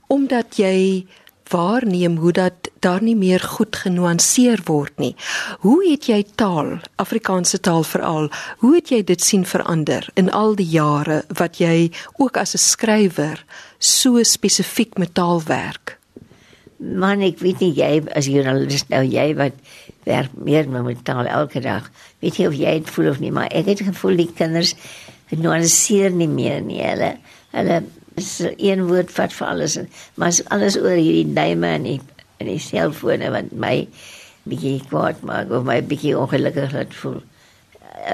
omdat 0.09 0.57
jy 0.57 1.05
waarneem 1.49 2.17
hoe 2.17 2.31
dat 2.31 2.69
daar 2.79 3.01
nie 3.03 3.15
meer 3.15 3.39
goed 3.39 3.75
genuanceer 3.75 4.61
word 4.65 4.97
nie. 5.01 5.15
Hoe 5.65 5.79
het 5.89 6.05
jy 6.09 6.23
taal, 6.37 6.77
Afrikaanse 7.01 7.59
taal 7.59 7.83
veral, 7.83 8.29
hoe 8.61 8.75
het 8.75 8.91
jy 8.93 9.01
dit 9.03 9.21
sien 9.21 9.45
verander 9.45 10.05
in 10.19 10.29
al 10.29 10.55
die 10.59 10.67
jare 10.69 11.23
wat 11.41 11.57
jy 11.61 11.91
ook 12.17 12.37
as 12.37 12.53
'n 12.53 12.61
skrywer 12.61 13.45
so 13.77 14.23
spesifiek 14.23 14.97
met 14.97 15.13
taal 15.13 15.41
werk? 15.43 15.97
Man, 16.77 17.21
ek 17.21 17.39
weet 17.39 17.59
nie 17.59 17.73
jy 17.73 18.03
as 18.15 18.25
joernalis 18.25 18.87
nou 18.87 19.03
jy 19.03 19.35
wat 19.35 19.53
werk 20.03 20.31
meer 20.33 20.69
met 20.69 21.03
taal 21.03 21.25
elke 21.25 21.59
dag. 21.59 21.89
Weet 22.19 22.37
jy 22.37 22.47
of 22.47 22.53
jy 22.53 22.79
dit 22.79 22.89
voel 22.89 23.09
of 23.09 23.19
nie, 23.19 23.31
maar 23.31 23.49
ek 23.51 23.65
het 23.65 23.81
gevoel 23.81 24.15
die 24.15 24.31
kinders 24.33 24.75
nuanceer 25.29 26.11
nie 26.11 26.27
meer 26.27 26.61
nie. 26.61 26.81
Hulle 26.81 27.17
hulle 27.51 27.83
is 28.19 28.29
een 28.57 28.85
woord 28.87 29.11
vat 29.15 29.33
vir 29.35 29.47
alles 29.47 29.75
en 29.79 29.89
maar 30.19 30.35
alles 30.55 30.77
oor 30.79 30.97
hierdie 30.97 31.33
duime 31.33 31.73
en 31.79 31.87
die 31.87 31.99
en 32.39 32.47
die 32.47 32.61
selfone 32.63 33.31
wat 33.33 33.51
my 33.51 33.73
bietjie 34.49 34.77
kwaad 34.89 35.23
maak 35.27 35.51
of 35.51 35.65
my 35.67 35.79
bietjie 35.83 36.15
ongelukkig 36.17 36.71
laat 36.75 36.93
voel. 37.01 37.19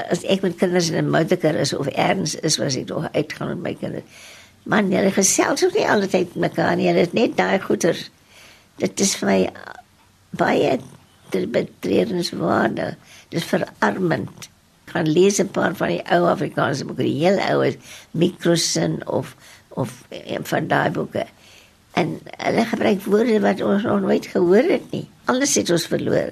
As 0.10 0.24
ek 0.26 0.41
met 0.46 0.58
kinders 0.62 0.89
in 0.89 0.98
'n 0.98 1.12
motorkar 1.13 1.60
is 1.62 1.74
of 1.74 1.88
erns 1.88 2.36
is 2.36 2.58
was 2.58 2.76
ek 2.76 2.89
nog 2.89 3.08
uitgaan 3.13 3.54
met 3.54 3.62
my 3.62 3.74
kinders. 3.82 4.08
Man, 4.63 4.91
hulle 4.91 5.12
gesels 5.12 5.63
ook 5.65 5.74
nie 5.78 5.89
altyd 5.89 6.36
met 6.36 6.36
mekaar 6.50 6.76
nie. 6.76 6.88
Hulle 6.88 7.06
is 7.06 7.13
net 7.13 7.38
daai 7.38 7.60
goeie. 7.60 7.94
Dit 8.78 9.00
is 9.00 9.15
vir 9.15 9.28
my 9.30 9.50
baie 10.32 10.80
betreurenswaardig. 11.32 12.96
Dit 13.30 13.39
is 13.41 13.46
verarmend 13.46 14.50
gaan 14.96 15.12
lees 15.12 15.38
'n 15.41 15.52
paar 15.52 15.76
van 15.76 15.88
die 15.88 16.04
ou 16.15 16.28
Afrikaanse 16.30 16.86
boeke, 16.86 17.04
die 17.04 17.20
heel 17.24 17.39
ou 17.52 17.65
is 17.65 17.76
Microsin 18.12 19.08
of 19.08 19.36
of 19.76 20.04
een 20.10 20.46
van 20.46 20.68
daai 20.68 20.90
boeke. 20.90 21.26
En 21.96 22.20
hulle 22.38 22.66
gebruik 22.66 23.04
woorde 23.04 23.40
wat 23.40 23.62
ons 23.62 23.84
nog 23.84 24.02
nooit 24.02 24.26
gehoor 24.26 24.66
het 24.76 24.92
nie. 24.92 25.06
Alles 25.26 25.56
het 25.56 25.70
ons 25.70 25.88
verloor. 25.88 26.32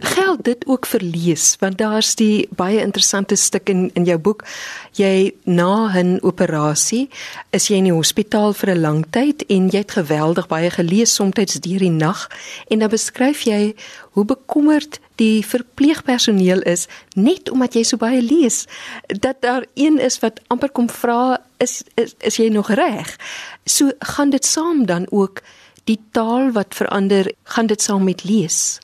Geld 0.00 0.44
dit 0.44 0.66
ook 0.66 0.86
vir 0.86 1.02
lees 1.02 1.56
want 1.60 1.78
daar's 1.78 2.14
die 2.18 2.48
baie 2.56 2.80
interessante 2.82 3.36
stuk 3.36 3.68
in 3.68 3.90
in 3.94 4.04
jou 4.04 4.18
boek. 4.18 4.44
Jy 4.92 5.34
na 5.44 5.92
'n 5.94 6.18
operasie 6.22 7.08
is 7.50 7.68
jy 7.68 7.76
in 7.76 7.84
die 7.84 7.92
hospitaal 7.92 8.52
vir 8.52 8.70
'n 8.70 8.80
lang 8.80 9.04
tyd 9.10 9.44
en 9.46 9.68
jy 9.68 9.78
het 9.78 9.90
geweldig 9.90 10.46
baie 10.46 10.70
gelees 10.70 11.14
soms 11.14 11.34
deur 11.34 11.78
die 11.78 11.90
nag 11.90 12.28
en 12.68 12.78
dan 12.78 12.90
beskryf 12.90 13.42
jy 13.42 13.74
hoe 14.10 14.24
bekommerd 14.24 15.00
die 15.16 15.46
verpleegpersoneel 15.46 16.62
is 16.62 16.86
net 17.14 17.50
omdat 17.50 17.74
jy 17.74 17.82
so 17.82 17.96
baie 17.96 18.22
lees 18.22 18.66
dat 19.06 19.40
daar 19.40 19.64
een 19.74 19.98
is 19.98 20.18
wat 20.18 20.40
amper 20.48 20.70
kom 20.70 20.88
vra 20.90 21.38
is, 21.58 21.82
is 21.94 22.14
is 22.18 22.36
jy 22.36 22.48
nog 22.48 22.70
reg? 22.70 23.16
So 23.64 23.90
gaan 23.98 24.30
dit 24.30 24.44
saam 24.44 24.86
dan 24.86 25.06
ook 25.10 25.42
die 25.84 26.00
taal 26.10 26.52
wat 26.52 26.74
verander, 26.74 27.32
gaan 27.44 27.66
dit 27.66 27.82
saam 27.82 28.04
met 28.04 28.24
lees. 28.24 28.80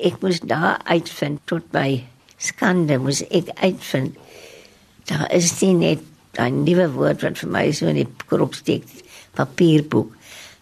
Ek 0.00 0.22
moes 0.22 0.40
daar 0.40 0.80
uitvind 0.88 1.42
tot 1.50 1.66
by 1.74 2.04
skande 2.40 2.96
moes 3.02 3.20
ek 3.28 3.52
uitvind. 3.60 4.16
Daar 5.10 5.28
is 5.34 5.52
nie 5.60 5.74
net 5.74 6.00
'n 6.38 6.64
nuwe 6.64 6.88
woord 6.92 7.22
wat 7.22 7.38
vir 7.38 7.50
my 7.50 7.70
so 7.72 7.86
in 7.86 7.96
die 7.96 8.08
krop 8.26 8.54
steek 8.54 8.84
papierboek. 9.36 10.12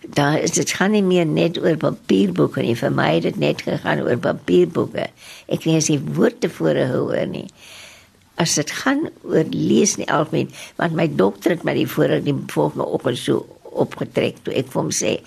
Daar 0.08 0.40
is 0.40 0.50
dit 0.50 0.70
gaan 0.70 0.90
nie 0.90 1.02
meer 1.02 1.26
net 1.26 1.58
oor 1.58 1.76
papierboeke 1.76 2.62
nie. 2.62 2.74
Vir 2.74 2.90
my 2.90 3.14
het 3.14 3.22
dit 3.22 3.36
net 3.36 3.62
gegaan 3.62 4.02
oor 4.02 4.16
papierboeke. 4.16 5.06
Ek 5.48 5.64
lees 5.64 5.88
nie 5.88 6.00
woorde 6.00 6.48
voor 6.48 6.74
hoor 6.90 7.26
nie. 7.26 7.46
As 8.34 8.54
dit 8.54 8.70
gaan 8.70 9.10
oor 9.22 9.44
lees 9.50 9.96
nie 9.96 10.08
algemeen, 10.08 10.50
want 10.76 10.94
my 10.94 11.06
dokter 11.06 11.50
het 11.50 11.64
my 11.64 11.74
die 11.74 11.86
vorige 11.86 12.24
die 12.24 12.36
volgende 12.46 12.86
oggend 12.86 13.18
so 13.18 13.46
opgetrek 13.62 14.42
toe 14.42 14.54
ek 14.54 14.72
vir 14.72 14.82
hom 14.82 14.90
sê 14.90 15.20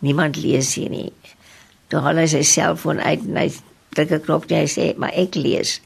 niemand 0.00 0.36
lees 0.40 0.74
hier 0.78 0.90
nie. 0.90 1.10
Toe 1.90 2.00
haal 2.04 2.22
hy 2.22 2.26
sy 2.30 2.42
selfoon 2.46 3.02
uit 3.02 3.26
en 3.26 3.36
hy 3.36 3.48
druk 3.96 4.12
'n 4.12 4.24
knop 4.26 4.50
en 4.50 4.60
hy 4.62 4.68
sê, 4.70 4.96
"Maar 4.96 5.12
ek 5.14 5.34
lees." 5.34 5.80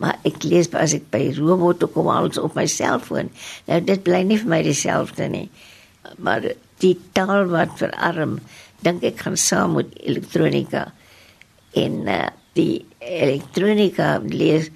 Maar 0.00 0.16
ek 0.24 0.42
lees 0.42 0.70
as 0.72 0.94
ek 0.94 1.10
by 1.10 1.34
robot 1.36 1.84
kom 1.92 2.08
alles 2.08 2.38
op 2.38 2.54
my 2.54 2.66
selfoon. 2.66 3.28
Nou 3.68 3.80
dit 3.84 4.02
bly 4.02 4.22
nie 4.22 4.38
vir 4.38 4.48
my 4.48 4.62
dieselfde 4.62 5.28
nie. 5.28 5.50
Maar 6.18 6.54
die 6.80 6.96
taal 7.12 7.44
wat 7.52 7.76
verarm, 7.76 8.38
dink 8.80 9.04
ek 9.04 9.20
gaan 9.26 9.36
saam 9.36 9.76
met 9.76 9.92
elektronika. 10.00 10.92
En 11.76 12.08
uh, 12.08 12.28
die 12.56 12.86
elektronika 12.98 14.20
lees 14.24 14.70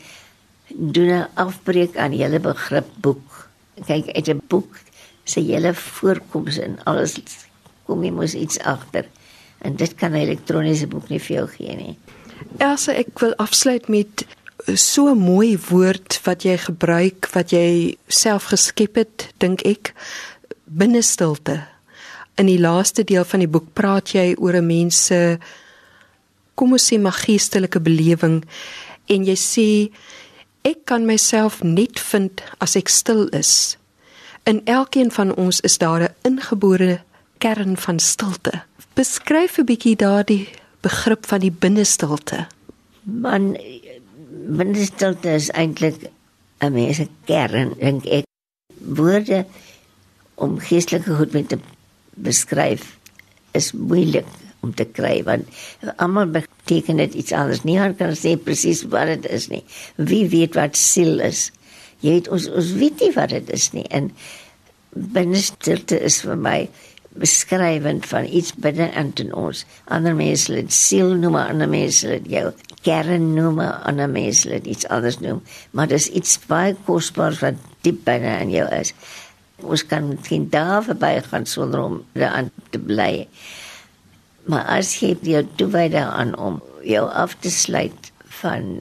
doen 0.69 1.11
'n 1.11 1.29
afbreek 1.35 1.97
aan 1.97 2.13
hele 2.13 2.41
begrip 2.41 2.89
boek. 3.01 3.49
Kyk, 3.87 4.13
uit 4.13 4.29
'n 4.29 4.43
boek 4.49 4.77
se 5.25 5.41
hele 5.41 5.75
voorkoms 5.75 6.59
en 6.59 6.79
alles 6.85 7.17
kom 7.87 8.05
jy 8.05 8.11
mos 8.11 8.35
iets 8.35 8.61
agter. 8.61 9.09
En 9.65 9.77
dit 9.77 9.95
kan 9.95 10.13
'n 10.13 10.21
elektroniese 10.27 10.87
boek 10.87 11.09
nie 11.09 11.21
vir 11.21 11.37
jou 11.37 11.47
gee 11.49 11.77
nie. 11.77 11.97
Elsa, 12.59 12.93
ek 12.93 13.19
wil 13.19 13.35
afsluit 13.41 13.89
met 13.89 14.27
so 14.75 15.11
'n 15.11 15.19
mooi 15.19 15.59
woord 15.69 16.21
wat 16.25 16.43
jy 16.43 16.57
gebruik 16.57 17.29
wat 17.33 17.51
jy 17.51 17.97
self 18.09 18.45
geskep 18.45 18.95
het, 18.95 19.33
dink 19.39 19.63
ek, 19.63 19.95
binnestilte. 20.65 21.67
In 22.35 22.47
die 22.47 22.61
laaste 22.61 23.05
deel 23.05 23.25
van 23.25 23.41
die 23.41 23.49
boek 23.49 23.73
praat 23.73 24.13
jy 24.13 24.35
oor 24.39 24.55
'n 24.57 24.67
mens 24.67 25.07
se 25.07 25.39
kom 26.55 26.73
ons 26.73 26.93
sê 26.93 26.99
magiesterlike 26.99 27.81
belewing 27.81 28.45
en 29.07 29.25
jy 29.25 29.37
sê 29.37 29.93
ek 30.63 30.85
kan 30.85 31.07
myself 31.07 31.63
net 31.63 32.01
vind 32.01 32.43
as 32.59 32.77
ek 32.77 32.89
stil 32.89 33.29
is. 33.29 33.77
In 34.45 34.61
elkeen 34.65 35.11
van 35.11 35.35
ons 35.35 35.61
is 35.61 35.79
daar 35.79 36.03
'n 36.03 36.15
ingebore 36.23 37.01
kern 37.45 37.77
van 37.77 37.99
stilte. 38.01 38.63
Beskryf 38.97 39.59
'n 39.59 39.69
bietjie 39.69 39.97
daardie 39.97 40.49
begrip 40.81 41.27
van 41.27 41.41
die 41.41 41.53
binnestilte. 41.53 42.47
Man 43.03 43.57
binnestilte 44.61 45.35
is 45.35 45.51
eintlik 45.51 46.11
'n 46.61 46.73
mens 46.73 46.97
se 46.97 47.09
kern, 47.25 47.75
dink 47.79 48.05
ek. 48.05 48.25
Woorde 48.79 49.45
om 50.35 50.59
geestelike 50.59 51.15
goed 51.15 51.33
met 51.33 51.49
te 51.49 51.59
beskryf 52.15 52.97
is 53.53 53.73
moeilik 53.73 54.27
om 54.61 54.75
te 54.75 54.85
kry 54.85 55.23
want 55.23 55.49
almal 55.97 56.27
beteken 56.27 56.97
dit 56.97 57.15
iets 57.15 57.33
anders. 57.33 57.63
Niemand 57.63 57.97
kan 57.97 58.17
sê 58.17 58.37
presies 58.37 58.83
wat 58.83 59.07
dit 59.07 59.27
is 59.31 59.49
nie. 59.49 59.65
Wie 59.97 60.29
weet 60.29 60.55
wat 60.55 60.77
siel 60.77 61.21
is? 61.21 61.51
Jy 62.01 62.11
weet 62.11 62.29
ons 62.29 62.49
ons 62.49 62.73
weet 62.73 63.01
nie 63.01 63.13
wat 63.13 63.29
dit 63.29 63.51
is 63.51 63.71
nie. 63.73 63.87
En 63.89 64.11
binnestilte 64.95 66.01
is 66.01 66.21
vir 66.23 66.37
my 66.37 66.59
beskrywend 67.21 68.07
van 68.11 68.27
iets 68.27 68.55
binne 68.59 68.89
in 68.99 69.35
ons. 69.35 69.65
Ander 69.85 70.15
mense 70.19 70.53
het 70.55 70.73
siel 70.73 71.15
noem, 71.15 71.37
ander 71.39 71.69
mense 71.71 72.09
het 72.09 72.27
jou 72.31 72.51
kern 72.83 73.35
noem, 73.35 73.61
ander 73.61 74.11
mense 74.11 74.51
het 74.51 74.67
iets 74.67 74.89
anders 74.89 75.21
noem, 75.23 75.43
maar 75.71 75.89
dis 75.89 76.09
iets 76.11 76.39
baie 76.51 76.75
kosbaar 76.87 77.37
wat 77.41 77.61
diep 77.87 78.03
binne 78.05 78.35
in 78.43 78.51
jou 78.55 78.67
is. 78.75 78.95
Ons 79.63 79.87
kan 79.87 80.11
geen 80.27 80.49
daar 80.51 80.83
verby 80.85 81.15
gaan 81.29 81.47
sonder 81.47 81.81
om 81.81 82.01
daaraan 82.13 82.51
te 82.71 82.79
bly. 82.79 83.29
Maar 84.51 84.67
as 84.81 84.97
jy 85.01 85.15
jou 85.23 85.45
toewy 85.57 85.89
daaraan 85.95 86.35
om 86.37 86.61
jou 86.85 87.07
af 87.09 87.39
te 87.41 87.51
sluit 87.51 88.11
van 88.43 88.81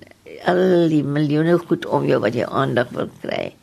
al 0.49 0.89
die 0.91 1.03
miljoene 1.05 1.59
goed 1.61 1.85
om 1.85 2.07
jou 2.09 2.19
wat 2.23 2.35
jy 2.35 2.47
aandag 2.49 2.89
wil 2.97 3.11
kry 3.21 3.53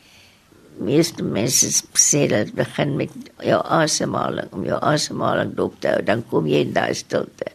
meeste 0.80 1.24
mense 1.24 1.68
sê 2.00 2.26
dat 2.30 2.52
begin 2.56 2.96
met 2.96 3.12
jou 3.44 3.60
asemhaling 3.78 4.52
om 4.56 4.64
jou 4.64 4.78
asemhaling 4.92 5.54
dop 5.56 5.76
te 5.80 5.92
hou 5.94 6.02
dan 6.04 6.24
kom 6.30 6.48
jy 6.48 6.64
in 6.66 6.72
daai 6.76 6.94
stilte. 6.96 7.52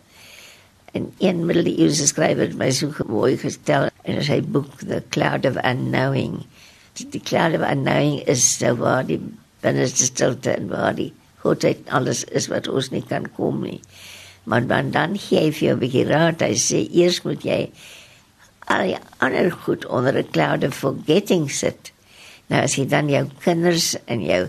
En 0.95 1.09
een 1.19 1.41
middeleeuse 1.47 2.07
skrywer 2.07 2.47
het 2.47 2.59
my 2.59 2.69
so 2.71 3.07
mooi 3.09 3.35
gestel 3.41 3.89
in 4.07 4.21
sy 4.23 4.39
boek 4.41 4.77
The 4.83 5.01
Cloud 5.11 5.47
of 5.49 5.57
Unknowing. 5.63 6.43
Die 6.95 7.19
cloud 7.19 7.57
of 7.57 7.65
unknowing 7.67 8.21
is 8.31 8.45
so 8.55 8.77
waar 8.79 9.03
die 9.03 9.19
binneste 9.65 10.07
stilte 10.07 10.53
en 10.53 10.69
waar 10.71 10.93
die 10.95 11.11
goedheid 11.43 11.89
alles 11.97 12.23
is 12.39 12.47
wat 12.47 12.69
ons 12.71 12.91
nie 12.93 13.03
kan 13.03 13.27
kom 13.35 13.65
nie. 13.65 13.81
Maar 14.45 14.67
dan 14.69 14.93
dan 14.93 15.17
gee 15.19 15.41
jy 15.47 15.51
vir 15.51 15.67
jou 15.67 15.75
'n 15.75 15.83
bietjie 15.83 16.05
raad. 16.07 16.41
Hy 16.41 16.55
sê 16.55 16.85
eers 16.87 17.23
moet 17.25 17.43
jy 17.43 17.59
al 18.71 18.87
die 18.87 18.97
ander 19.19 19.51
goed 19.51 19.85
onder 19.85 20.15
'n 20.17 20.31
cloud 20.31 20.63
of 20.63 20.77
forgetting 20.77 21.49
sit 21.51 21.91
Nou 22.51 22.61
as 22.61 22.75
jy 22.77 22.85
dan 22.89 23.09
jou 23.09 23.25
kinders 23.43 23.95
en 24.05 24.21
jou 24.21 24.45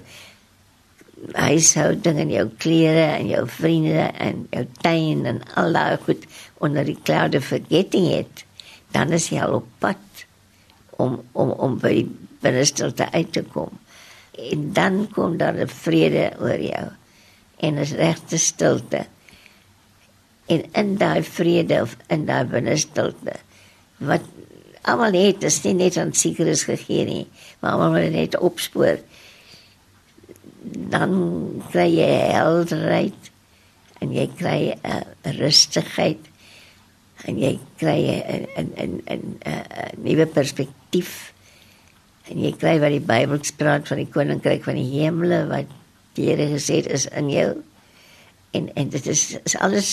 huishouding 1.32 2.18
en 2.20 2.32
jou 2.32 2.44
klere 2.60 3.06
en 3.16 3.30
jou 3.30 3.44
vriende 3.48 4.10
en 4.20 4.44
jou 4.52 4.64
tuin 4.84 5.24
en 5.30 5.40
al 5.56 5.72
daai 5.72 5.96
goed 6.04 6.26
onder 6.64 6.84
die 6.84 6.98
cloud 7.02 7.34
of 7.34 7.48
forgetting 7.48 8.10
it, 8.12 8.44
dan 8.92 9.12
is 9.16 9.30
jy 9.32 9.40
al 9.40 9.60
op 9.62 9.70
pad 9.80 10.26
om 11.00 11.18
om 11.32 11.50
om 11.50 11.80
by 11.80 12.04
binnestilte 12.44 13.08
uit 13.12 13.32
te 13.32 13.42
kom. 13.52 13.72
En 14.36 14.72
dan 14.76 15.06
kom 15.12 15.36
daar 15.40 15.56
'n 15.56 15.68
vrede 15.68 16.30
oor 16.40 16.60
jou 16.60 16.86
en 17.56 17.74
'n 17.74 17.96
regte 17.96 18.38
stilte. 18.38 19.06
En 20.46 20.62
in 20.72 20.96
daai 20.96 21.22
vrede 21.22 21.82
of 21.82 21.96
in 22.08 22.26
daai 22.26 22.44
binnestilte 22.44 23.32
wat 23.98 24.22
almal 24.82 25.12
het 25.12 25.40
dit 25.40 25.64
nie 25.64 25.74
net 25.74 25.96
aan 25.96 26.12
sekeres 26.12 26.62
gegee 26.62 27.04
nie, 27.04 27.26
maar 27.66 27.74
almal 27.74 27.90
moet 27.90 28.12
net 28.14 28.38
opspoor. 28.38 29.00
Dan 30.62 31.12
kry 31.70 31.88
jy 31.98 32.10
helderheid 32.36 33.30
en 33.98 34.12
jy 34.14 34.26
kry 34.38 34.60
'n 34.74 34.78
uh, 34.86 35.32
rustigheid 35.38 36.22
en 37.26 37.38
jy 37.38 37.58
kry 37.80 38.00
'n 38.06 38.46
'n 38.54 38.70
'n 39.06 39.38
'n 39.42 40.02
nuwe 40.02 40.26
perspektief. 40.26 41.32
En 42.30 42.38
jy 42.38 42.52
kry 42.52 42.78
wat 42.78 42.90
die 42.90 43.00
Bybel 43.00 43.40
praat 43.56 43.88
van 43.88 43.98
die 43.98 44.10
koninkryk 44.10 44.64
van 44.64 44.74
die 44.74 44.90
hemele 45.00 45.46
wat 45.46 45.70
Here 46.16 46.46
gesê 46.48 46.80
het 46.80 46.86
is 46.86 47.04
in 47.12 47.28
jou. 47.30 47.62
En 48.50 48.74
en 48.74 48.88
dit 48.88 49.06
is, 49.06 49.36
is 49.44 49.56
alles 49.56 49.90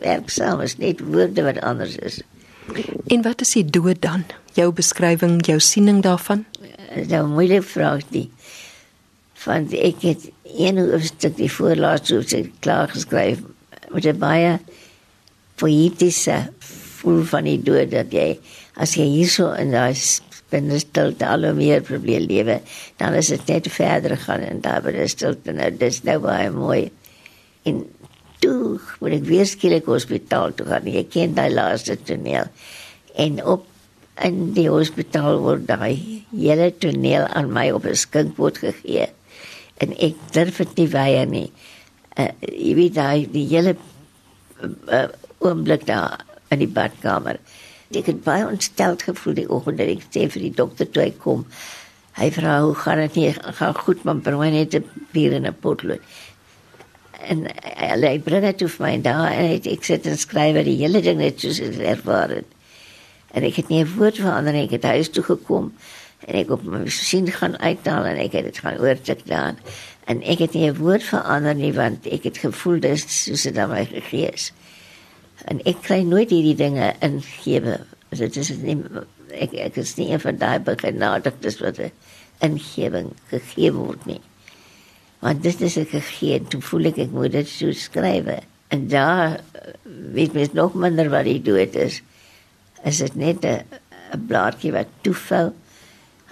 werksaam, 0.00 0.60
is 0.60 0.78
net 0.80 1.00
woorde 1.04 1.42
wat 1.42 1.60
anders 1.60 1.96
is. 1.96 2.22
En 3.06 3.22
wat 3.22 3.40
is 3.40 3.52
die 3.58 3.64
dood 3.64 4.02
dan? 4.02 4.24
Jou 4.54 4.72
beskrywing, 4.72 5.40
jou 5.46 5.58
siening 5.58 6.02
daarvan? 6.02 6.44
Dis 6.94 7.10
nou 7.10 7.26
moeilike 7.30 7.66
vraag 7.66 8.04
die. 8.10 8.28
Want 9.44 9.72
ek 9.72 10.02
het 10.04 10.28
een 10.44 10.78
hoofstuk 10.78 11.36
die 11.38 11.50
voorlaaste 11.52 12.14
hoofstuk 12.18 12.50
klaar 12.64 12.90
geskryf 12.92 13.40
met 13.90 14.06
'n 14.06 14.18
baie 14.18 14.58
poëtiese 15.54 16.52
voel 17.00 17.22
van 17.24 17.44
die 17.44 17.60
dood 17.62 17.90
dat 17.90 18.12
jy 18.12 18.38
as 18.74 18.94
jy 18.94 19.04
hierso 19.04 19.52
in 19.52 19.70
daai 19.70 19.94
binnestilte 20.50 21.26
al 21.26 21.44
hoe 21.44 21.54
meer 21.54 21.82
probeer 21.86 22.20
lewe, 22.20 22.60
dan 22.96 23.14
is 23.14 23.30
dit 23.32 23.46
net 23.46 23.68
verder 23.68 24.16
gaan 24.16 24.40
en 24.40 24.60
daar 24.60 24.82
die 24.82 25.08
stilte 25.08 25.52
nou 25.52 25.70
dis 25.76 26.02
nou 26.02 26.18
baie 26.18 26.50
mooi. 26.50 26.90
En 27.62 27.84
toe 28.40 28.80
moet 29.00 29.16
ek 29.18 29.26
weer 29.28 29.48
skielik 29.48 29.88
hospitaal 29.90 30.54
toe 30.56 30.66
gaan. 30.66 30.88
Ek 30.88 31.12
ken 31.12 31.36
daai 31.36 31.50
laaste 31.52 31.96
toneel. 31.96 32.48
En 33.14 33.40
op 33.44 33.66
in 34.20 34.50
die 34.56 34.68
hospitaal 34.68 35.40
word 35.44 35.66
daai 35.68 36.24
hele 36.32 36.70
toneel 36.82 37.26
aan 37.28 37.52
my 37.52 37.70
op 37.72 37.86
'n 37.86 37.96
skinkbord 37.96 38.58
gegee. 38.58 39.08
En 39.80 39.96
ek 39.96 40.16
durf 40.32 40.56
dit 40.56 40.76
nie 40.76 40.88
weier 40.88 41.26
nie. 41.26 41.50
Uh, 42.18 42.28
jy 42.40 42.74
weet 42.74 42.94
daai 42.94 43.28
die 43.32 43.46
hele 43.48 43.76
uh, 44.92 45.08
oomblik 45.38 45.86
daar 45.86 46.24
in 46.50 46.58
die 46.58 46.68
badkamer. 46.68 47.38
Ek 47.90 48.06
het 48.06 48.24
baie 48.24 48.46
ontsteld 48.46 49.02
gevoel 49.02 49.34
die 49.34 49.48
oggend 49.50 49.78
dat 49.78 49.88
ek 49.88 50.04
sê 50.10 50.28
vir 50.28 50.42
die 50.42 50.54
dokter 50.54 50.90
toe 50.90 51.02
hy 51.02 51.12
kom. 51.16 51.46
Hy 52.18 52.28
vra 52.34 52.60
hoe 52.60 52.74
gaan 52.74 53.00
dit 53.06 53.14
nie 53.14 53.32
gaan 53.32 53.74
goed 53.74 54.04
man, 54.04 54.20
bring 54.20 54.38
my 54.38 54.50
net 54.50 54.74
'n 54.74 54.84
bier 55.12 55.32
en 55.32 55.46
'n 55.46 55.54
potlood. 55.54 56.02
En 57.28 57.44
hy, 57.44 57.96
hy 58.06 58.18
bring 58.24 58.44
dit 58.44 58.64
vir 58.64 58.86
my 58.86 58.94
daar 59.04 59.28
en 59.32 59.52
ek, 59.56 59.66
ek 59.66 59.84
sit 59.84 60.06
en 60.06 60.18
skryf 60.18 60.60
die 60.64 60.78
hele 60.80 61.02
ding 61.04 61.18
net 61.20 61.40
soos 61.40 61.60
dit 61.60 61.78
ervaar 61.78 62.32
het. 62.40 62.56
En 63.36 63.46
ek 63.46 63.60
het 63.60 63.68
nie 63.68 63.82
'n 63.84 63.92
woord 63.96 64.16
verander 64.16 64.52
nie. 64.52 64.64
Ek 64.64 64.76
het 64.78 64.84
huis 64.84 65.10
toe 65.10 65.22
gekom 65.22 65.72
en 66.26 66.34
ek 66.34 66.50
op 66.50 66.62
my 66.62 66.88
sien 66.88 67.26
gaan 67.26 67.56
uithaal 67.58 68.04
en 68.04 68.16
ek 68.16 68.32
het 68.32 68.44
dit 68.44 68.58
gaan 68.58 68.78
oortik 68.78 69.26
daar. 69.26 69.54
En 70.06 70.22
ek 70.22 70.38
het 70.38 70.54
nie 70.54 70.70
'n 70.70 70.76
woord 70.76 71.02
verander 71.02 71.54
nie 71.54 71.72
want 71.72 72.06
ek 72.06 72.22
het 72.24 72.38
gevoel 72.38 72.80
dis 72.80 73.04
soos 73.24 73.42
dit 73.42 73.56
aan 73.56 73.70
my 73.70 73.84
gegee 73.84 74.30
is. 74.32 74.52
En 75.44 75.60
ek 75.64 75.82
kry 75.82 76.02
nooit 76.02 76.30
hierdie 76.30 76.56
dinge 76.56 76.94
ingewe. 77.00 77.80
Dit 78.10 78.36
is 78.36 78.50
nie 78.50 78.76
ek 79.30 79.52
ek 79.54 79.76
is 79.76 79.96
nie 79.96 80.18
van 80.18 80.36
daai 80.36 80.58
begenadigdes 80.58 81.60
wat 81.60 81.78
'n 81.78 81.92
ingewing 82.40 83.12
gegee 83.30 83.72
word 83.72 84.06
nie. 84.06 84.20
Want 85.20 85.42
dit 85.42 85.60
is 85.60 85.76
'n 85.76 85.86
gegee, 85.86 86.42
toe 86.42 86.60
voel 86.60 86.84
ek 86.84 86.98
ek 86.98 87.10
moet 87.10 87.32
dit 87.32 87.48
so 87.48 87.72
skryf. 87.72 88.26
En 88.68 88.88
daar 88.88 89.40
weet 90.12 90.32
mens 90.32 90.52
nog 90.52 90.74
minder 90.74 91.10
wat 91.10 91.24
die 91.24 91.42
dood 91.42 91.74
is. 91.74 92.02
Is 92.84 92.98
dit 92.98 93.14
net 93.14 93.44
'n 93.44 94.26
blaartjie 94.26 94.72
wat 94.72 94.88
toefel? 95.00 95.54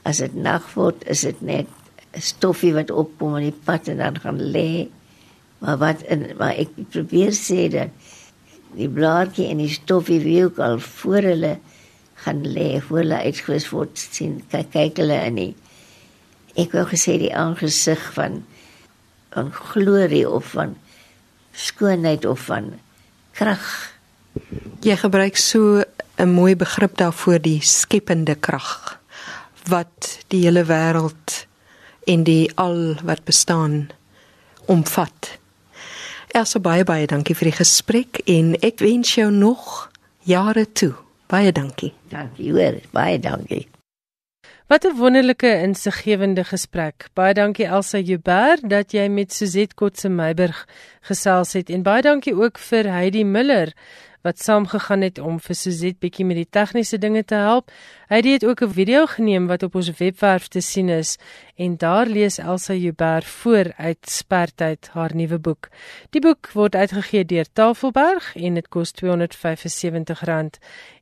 As 0.03 0.17
dit 0.17 0.35
nag 0.35 0.75
word, 0.75 1.05
is 1.05 1.21
dit 1.21 1.41
net 1.41 1.67
'n 2.13 2.21
stoffie 2.21 2.73
wat 2.73 2.91
opkom 2.91 3.37
in 3.37 3.51
die 3.51 3.61
pad 3.65 3.89
en 3.89 3.97
dan 3.97 4.21
gaan 4.21 4.41
lê. 4.41 4.89
Maar 5.59 5.79
wat 5.79 6.03
in 6.03 6.31
maar 6.39 6.55
ek 6.55 6.69
probeer 6.91 7.33
sê 7.33 7.69
dat 7.71 7.89
die 8.75 8.89
blaartjie 8.89 9.49
en 9.49 9.57
die 9.57 9.73
stoffie 9.73 10.21
wie 10.21 10.45
ook 10.45 10.59
al 10.59 10.79
voor 10.79 11.23
hulle 11.23 11.59
gaan 12.15 12.43
lê, 12.47 12.81
voor 12.81 12.99
hulle 12.99 13.23
uitgewis 13.25 13.69
word 13.71 13.99
sien 13.99 14.43
kyk 14.51 14.71
kyk 14.71 14.97
hulle 15.03 15.19
in 15.27 15.35
die 15.35 15.55
ek 16.59 16.73
wou 16.75 16.85
gesê 16.91 17.19
die 17.19 17.35
aangesig 17.35 18.01
van 18.17 18.43
van 19.39 19.53
glorie 19.53 20.27
of 20.29 20.51
van 20.57 20.77
skoonheid 21.53 22.25
of 22.25 22.41
van 22.41 22.73
krag. 23.31 23.93
Jy 24.83 24.97
gebruik 24.97 25.37
so 25.37 25.83
'n 26.19 26.29
mooi 26.31 26.57
begrip 26.57 26.97
daarvoor 26.97 27.39
die 27.39 27.61
skepende 27.63 28.35
krag 28.35 28.99
wat 29.69 30.19
die 30.29 30.43
hele 30.43 30.65
wêreld 30.65 31.47
en 32.07 32.25
die 32.25 32.51
al 32.55 32.95
wat 33.05 33.25
bestaan 33.25 33.89
omvat. 34.67 35.39
Elsa 36.29 36.59
baie 36.59 36.85
baie 36.85 37.07
dankie 37.07 37.37
vir 37.37 37.51
die 37.51 37.59
gesprek 37.59 38.21
en 38.27 38.55
ek 38.61 38.79
wens 38.79 39.15
jou 39.15 39.31
nog 39.31 39.91
jare 40.23 40.67
toe. 40.73 40.95
Baie 41.27 41.53
dankie. 41.53 41.93
Dankie 42.09 42.53
hoor, 42.53 42.81
baie 42.93 43.19
dankie. 43.19 43.69
Wat 44.69 44.85
'n 44.85 44.97
wonderlike 44.97 45.61
insiggewende 45.61 46.45
gesprek. 46.45 47.07
Baie 47.15 47.35
dankie 47.35 47.67
Elsa 47.67 47.99
Joubert 47.99 48.69
dat 48.69 48.93
jy 48.93 49.09
met 49.09 49.33
Suzette 49.33 49.75
Kotse 49.75 50.09
Meiburg 50.09 50.69
gesels 51.01 51.53
het 51.53 51.71
en 51.71 51.83
baie 51.83 52.03
dankie 52.03 52.35
ook 52.35 52.59
vir 52.59 52.85
Heidi 52.85 53.25
Miller 53.25 53.73
wat 54.23 54.39
saamgegaan 54.39 55.01
het 55.01 55.19
om 55.19 55.41
vir 55.41 55.55
Suzette 55.55 55.99
bietjie 55.99 56.27
met 56.27 56.37
die 56.37 56.51
tegniese 56.51 56.99
dinge 56.99 57.25
te 57.25 57.35
help. 57.35 57.71
Hy 58.09 58.23
het 58.25 58.45
ook 58.45 58.61
'n 58.63 58.73
video 58.73 59.07
geneem 59.07 59.47
wat 59.47 59.63
op 59.63 59.75
ons 59.75 59.91
webwerf 59.99 60.49
te 60.49 60.61
sien 60.61 60.89
is 60.89 61.19
en 61.57 61.77
daar 61.77 62.07
lees 62.07 62.39
Elsa 62.39 62.75
Joubert 62.75 63.25
voor 63.25 63.73
uit 63.77 63.99
Spertyd 64.01 64.89
haar 64.93 65.15
nuwe 65.15 65.39
boek. 65.39 65.69
Die 66.11 66.21
boek 66.21 66.51
word 66.53 66.75
uitgegee 66.75 67.25
deur 67.25 67.47
Tafelberg 67.53 68.37
en 68.37 68.55
dit 68.55 68.69
kos 68.69 68.93
R275 68.93 70.59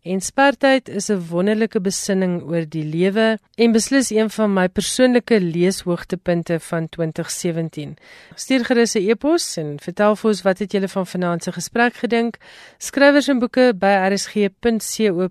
En 0.07 0.20
Spertyd 0.20 0.88
is 0.88 1.09
'n 1.11 1.26
wonderlike 1.28 1.80
besinning 1.80 2.42
oor 2.42 2.64
die 2.68 2.84
lewe 2.84 3.38
en 3.54 3.72
beslis 3.72 4.11
een 4.11 4.30
van 4.30 4.52
my 4.52 4.68
persoonlike 4.68 5.40
leeshoogtepunte 5.40 6.61
van 6.61 6.88
2017. 6.88 7.96
Stuur 8.34 8.64
gerus 8.64 8.94
'n 8.94 9.09
e-pos 9.09 9.57
en 9.57 9.80
vertel 9.80 10.16
vir 10.16 10.28
ons 10.30 10.42
wat 10.42 10.59
het 10.59 10.72
julle 10.72 10.88
van 10.88 11.07
vanaand 11.07 11.42
se 11.42 11.52
gesprek 11.52 11.94
gedink. 11.94 12.36
Skrywers 12.78 13.28
en 13.28 13.38
boeke 13.38 13.74
by 13.74 14.11
rsg.co.za 14.12 15.28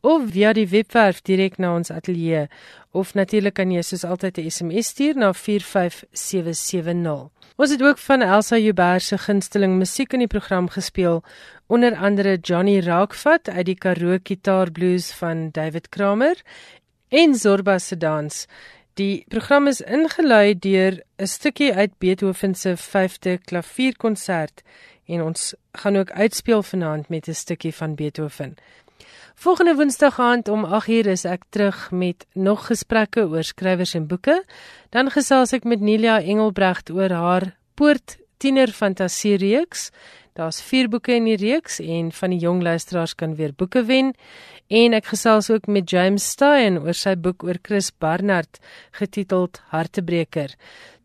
of 0.00 0.30
via 0.30 0.52
die 0.52 0.68
webwerf 0.68 1.22
direk 1.22 1.58
na 1.58 1.74
ons 1.74 1.90
ateljee 1.90 2.48
of 2.90 3.14
natuurlik 3.14 3.54
kan 3.54 3.70
jy 3.70 3.82
soos 3.82 4.04
altyd 4.04 4.38
'n 4.38 4.50
SMS 4.50 4.86
stuur 4.86 5.16
na 5.16 5.32
45770. 5.32 7.30
Ons 7.56 7.70
het 7.70 7.82
ook 7.82 7.98
van 7.98 8.22
Elsa 8.22 8.56
Joubert 8.56 9.02
se 9.02 9.18
gunsteling 9.18 9.78
musiek 9.78 10.12
in 10.12 10.18
die 10.18 10.26
program 10.26 10.68
gespeel, 10.68 11.22
onder 11.66 11.96
andere 11.96 12.38
Johnny 12.40 12.80
Raakvat 12.80 13.48
uit 13.48 13.66
die 13.66 13.74
Karoo 13.74 14.18
Gitaar 14.22 14.70
Blues 14.70 15.12
van 15.12 15.48
David 15.50 15.88
Kramer 15.88 16.36
en 17.08 17.34
Zorba 17.34 17.78
se 17.78 17.96
dans. 17.96 18.46
Die 18.94 19.24
program 19.28 19.66
is 19.66 19.80
ingelei 19.80 20.54
deur 20.58 21.02
'n 21.18 21.26
stukkie 21.26 21.74
uit 21.74 21.98
Beethoven 21.98 22.54
se 22.54 22.76
5de 22.76 23.38
klavierkonsert 23.44 24.62
en 25.06 25.22
ons 25.22 25.54
gaan 25.72 25.96
ook 25.96 26.10
uitspeel 26.10 26.62
vanaand 26.62 27.08
met 27.08 27.28
'n 27.28 27.34
stukkie 27.34 27.74
van 27.74 27.94
Beethoven. 27.94 28.54
Volgende 29.38 29.74
Woensdag 29.74 30.18
aand 30.18 30.48
om 30.48 30.64
8uur 30.66 31.06
is 31.12 31.22
ek 31.22 31.44
terug 31.54 31.76
met 31.94 32.24
nog 32.34 32.64
gesprekke 32.66 33.22
oor 33.30 33.46
skrywers 33.46 33.92
en 33.94 34.08
boeke. 34.10 34.34
Dan 34.90 35.12
gesels 35.14 35.54
ek 35.54 35.62
met 35.62 35.78
Nelia 35.78 36.16
Engelbregt 36.18 36.90
oor 36.90 37.14
haar 37.14 37.46
Poort 37.78 38.16
Tiener 38.42 38.74
Fantasie 38.74 39.36
reeks. 39.38 39.92
Daar's 40.34 40.58
4 40.66 40.90
boeke 40.90 41.14
in 41.14 41.30
die 41.30 41.38
reeks 41.38 41.78
en 41.78 42.10
van 42.18 42.34
die 42.34 42.40
jong 42.42 42.64
luisteraars 42.66 43.14
kan 43.14 43.38
weer 43.38 43.54
boeke 43.54 43.84
wen. 43.86 44.10
En 44.74 44.98
ek 44.98 45.12
gesels 45.14 45.52
ook 45.54 45.70
met 45.70 45.86
James 45.86 46.26
Stein 46.34 46.82
oor 46.82 46.98
sy 46.98 47.14
boek 47.14 47.46
oor 47.46 47.62
Chris 47.62 47.92
Barnard 47.94 48.58
getiteld 48.98 49.62
Hartebreker. 49.70 50.58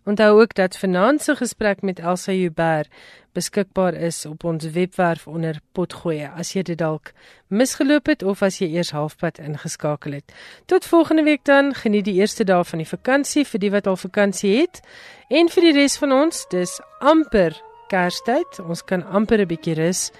Onthou 0.05 0.41
ook 0.41 0.53
dat 0.53 0.77
vanaand 0.77 1.21
se 1.21 1.35
gesprek 1.35 1.81
met 1.81 1.99
Elsa 1.99 2.31
Joubert 2.31 2.89
beskikbaar 3.33 3.93
is 3.93 4.25
op 4.25 4.43
ons 4.43 4.65
webwerf 4.65 5.27
onder 5.27 5.59
potgoeie 5.71 6.29
as 6.29 6.53
jy 6.53 6.61
dit 6.61 6.77
dalk 6.77 7.11
misgeloop 7.47 8.05
het 8.05 8.23
of 8.23 8.41
as 8.41 8.59
jy 8.59 8.67
eers 8.75 8.91
halfpad 8.91 9.39
ingeskakel 9.39 10.11
het. 10.11 10.33
Tot 10.65 10.85
volgende 10.85 11.23
week 11.23 11.45
dan, 11.45 11.73
geniet 11.73 12.05
die 12.05 12.19
eerste 12.19 12.43
dae 12.43 12.63
van 12.63 12.83
die 12.83 12.89
vakansie 12.89 13.45
vir 13.45 13.59
die 13.59 13.71
wat 13.71 13.87
al 13.87 13.97
vakansie 13.97 14.57
het 14.61 14.81
en 15.29 15.49
vir 15.49 15.69
die 15.69 15.77
res 15.81 15.97
van 15.97 16.11
ons, 16.11 16.45
dis 16.49 16.79
amper 16.99 17.57
Kerstyd. 17.93 18.59
Ons 18.59 18.81
kan 18.89 19.03
amper 19.03 19.39
'n 19.41 19.47
bietjie 19.47 19.75
rus. 19.75 20.11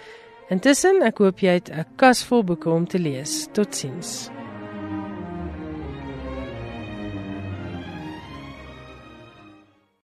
Intussen, 0.50 1.02
ek 1.02 1.18
hoop 1.18 1.40
jy 1.40 1.54
het 1.60 1.70
'n 1.70 1.86
kas 1.96 2.24
vol 2.24 2.44
boeke 2.44 2.70
om 2.70 2.86
te 2.88 3.00
lees. 3.00 3.48
Totsiens. 3.54 4.30